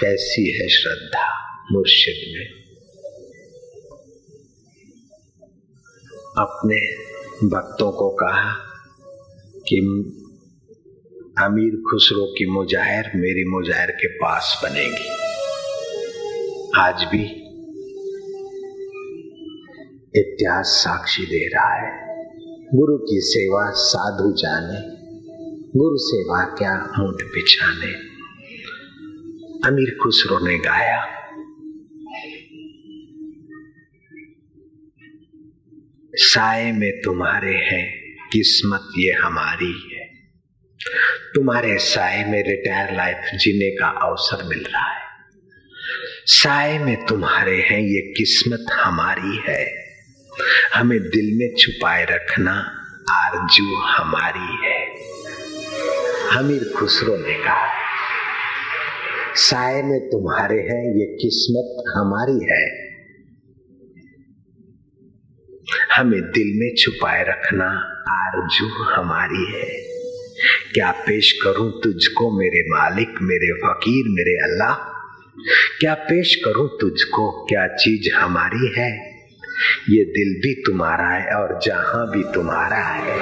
कैसी 0.00 0.62
है 0.62 0.68
श्रद्धा 0.68 1.56
मुर्शिद 1.72 2.38
में? 2.38 2.64
अपने 6.38 7.04
भक्तों 7.48 7.92
को 7.92 8.10
कहा 8.10 8.52
कि 9.68 9.80
अमीर 11.38 11.76
खुसरो 11.80 12.24
की 12.32 12.44
मुजाहिर 12.46 13.06
मेरी 13.14 13.44
मुजाहिर 13.44 13.90
के 13.90 14.08
पास 14.08 14.60
बनेगी। 14.64 15.06
आज 16.76 17.04
भी 17.04 17.22
इतिहास 20.16 20.74
साक्षी 20.82 21.24
दे 21.26 21.40
रहा 21.48 21.72
है। 21.76 21.88
गुरु 22.74 22.96
की 22.98 23.20
सेवा 23.20 23.62
साधु 23.70 24.30
जाने, 24.32 24.78
गुरु 25.76 25.96
सेवा 26.00 26.44
क्या 26.54 26.74
ऊँट 27.00 27.24
पिछाने 27.24 27.92
अमीर 29.68 29.96
खुसरो 30.02 30.38
ने 30.46 30.58
गाया, 30.58 31.00
साय 36.14 36.72
में 36.72 36.92
तुम्हारे 37.04 37.54
हैं, 37.62 37.84
किस्मत 38.32 38.88
ये 38.98 39.12
हमारी 39.12 39.72
है। 39.82 39.93
तुम्हारे 41.34 41.78
साय 41.78 42.24
में 42.24 42.42
रिटायर 42.42 42.96
लाइफ 42.96 43.16
जीने 43.34 43.70
का 43.70 43.86
अवसर 43.86 44.44
मिल 44.44 44.58
रहा 44.58 44.92
है। 44.92 45.00
साय 46.26 46.78
में 46.78 47.06
तुम्हारे 47.06 47.56
हैं, 47.56 47.80
ये 47.80 48.14
किस्मत 48.16 48.66
हमारी 48.72 49.42
है। 49.48 49.84
हमें 50.74 51.00
दिल 51.00 51.38
में 51.38 51.54
छुपाए 51.58 52.04
रखना 52.04 52.52
आरज़ू 53.10 53.76
हमारी 53.76 54.68
है। 54.68 54.94
हमीर 56.30 56.72
खुसरो 56.78 57.16
ने 57.16 57.34
कहा, 57.34 57.68
साय 59.34 59.82
में 59.82 60.00
तुम्हारे 60.00 60.58
हैं, 60.58 61.00
ये 61.00 61.16
किस्मत 61.16 61.84
हमारी 61.96 62.52
है। 62.52 62.94
हमें 65.92 66.20
दिल 66.20 66.52
में 66.56 66.74
छुपाए 66.74 67.22
रखना 67.22 67.66
आरज़ू 68.08 68.84
हमारी 68.84 69.52
है। 69.52 69.93
क्या 70.74 70.90
पेश 70.90 71.32
करूँ 71.32 71.80
तुझको 71.82 72.38
मेरे 72.38 72.62
मालिक, 72.68 73.08
मेरे 73.22 73.52
फकीर, 73.52 74.04
मेरे 74.08 74.52
अल्लाह? 74.52 74.74
क्या 75.80 75.94
पेश 75.94 76.34
करूँ 76.34 76.78
तुझको? 76.80 77.44
क्या 77.44 77.66
चीज़ 77.66 78.14
हमारी 78.14 78.80
है? 78.80 79.20
ये 79.90 80.04
दिल 80.04 80.40
भी 80.42 80.54
तुम्हारा 80.54 81.08
है 81.08 81.36
और 81.36 81.60
जहाँ 81.62 82.10
भी 82.10 82.34
तुम्हारा 82.34 82.76
है। 82.76 83.18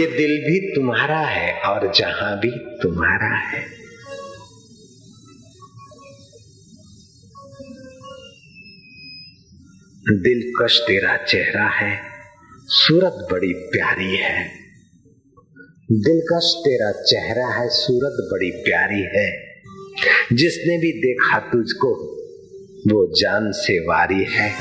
ये 0.00 0.06
दिल 0.06 0.50
भी 0.50 0.74
तुम्हारा 0.74 1.20
है 1.20 1.60
और 1.60 1.92
जहाँ 1.92 2.38
भी 2.40 2.50
तुम्हारा 2.82 3.38
है। 3.38 3.66
दिलकश 10.10 10.78
तेरा 10.78 11.16
चेहरा 11.16 11.68
है, 11.68 12.00
सूरत 12.66 13.28
बड़ी 13.32 13.52
प्यारी 13.52 14.16
है। 14.16 14.63
दिलकश 15.92 16.54
तेरा 16.58 16.92
चेहरा 16.92 17.46
है, 17.46 17.68
सूरत 17.68 18.28
बड़ी 18.32 18.50
प्यारी 18.50 19.02
है। 19.18 19.54
जिसने 20.32 20.78
भी 20.78 20.92
देखा 20.92 21.38
तुझको, 21.38 21.94
वो 22.86 23.20
जान 23.20 23.52
से 23.52 23.78
वारी 23.78 24.24
है। 24.24 24.52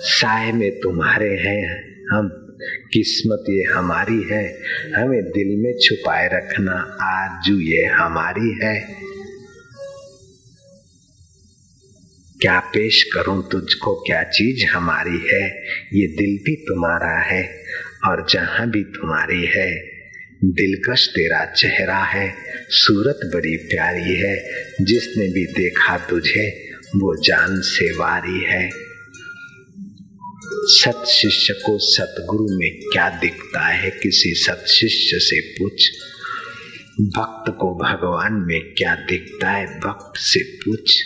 साय 0.00 0.52
में 0.52 0.70
तुम्हारे 0.70 1.36
हैं, 1.36 1.94
हम 2.12 2.56
किस्मत 2.92 3.44
ये 3.48 3.62
हमारी 3.62 4.22
है। 4.22 4.58
हमें 4.96 5.22
दिल 5.22 5.62
में 5.62 5.78
छुपाए 5.82 6.26
रखना, 6.26 6.98
आजू 7.00 7.60
ये 7.60 7.84
हमारी 7.84 8.58
है। 8.62 8.80
क्या 12.40 12.58
पेश 12.60 13.02
करूँ 13.14 13.48
तुझको, 13.50 13.94
क्या 13.94 14.22
चीज़ 14.22 14.66
हमारी 14.66 15.18
है? 15.18 15.62
ये 15.92 16.06
दिल 16.06 16.38
भी 16.44 16.56
तुम्हारा 16.56 17.20
है, 17.20 17.64
और 18.06 18.26
जहाँ 18.30 18.70
भी 18.70 18.84
तुम्हारी 18.84 19.46
है 19.46 19.91
दिलकश 20.44 21.08
तेरा 21.08 21.44
चेहरा 21.44 22.04
है, 22.04 22.34
सूरत 22.68 23.20
बड़ी 23.34 23.56
प्यारी 23.56 24.16
है, 24.16 24.64
जिसने 24.80 25.28
भी 25.28 25.44
देखा 25.44 25.98
तुझे, 25.98 26.72
वो 26.72 27.22
जान 27.24 27.60
से 27.60 27.90
वारी 27.90 28.44
है। 28.44 28.70
सत 30.64 31.04
शिष्य 31.08 31.54
को 31.54 31.78
सतगुरु 31.78 32.58
में 32.58 32.80
क्या 32.92 33.08
दिखता 33.08 33.66
है, 33.66 33.90
किसी 33.90 34.34
सत 34.34 34.64
शिष्य 34.68 35.18
से 35.18 35.40
पूछ। 35.40 35.90
भक्त 37.00 37.50
को 37.60 37.74
भगवान 37.74 38.32
में 38.32 38.60
क्या 38.60 38.94
दिखता 38.94 39.50
है, 39.50 39.66
भक्त 39.66 40.20
से 40.20 40.42
पूछ। 40.42 41.04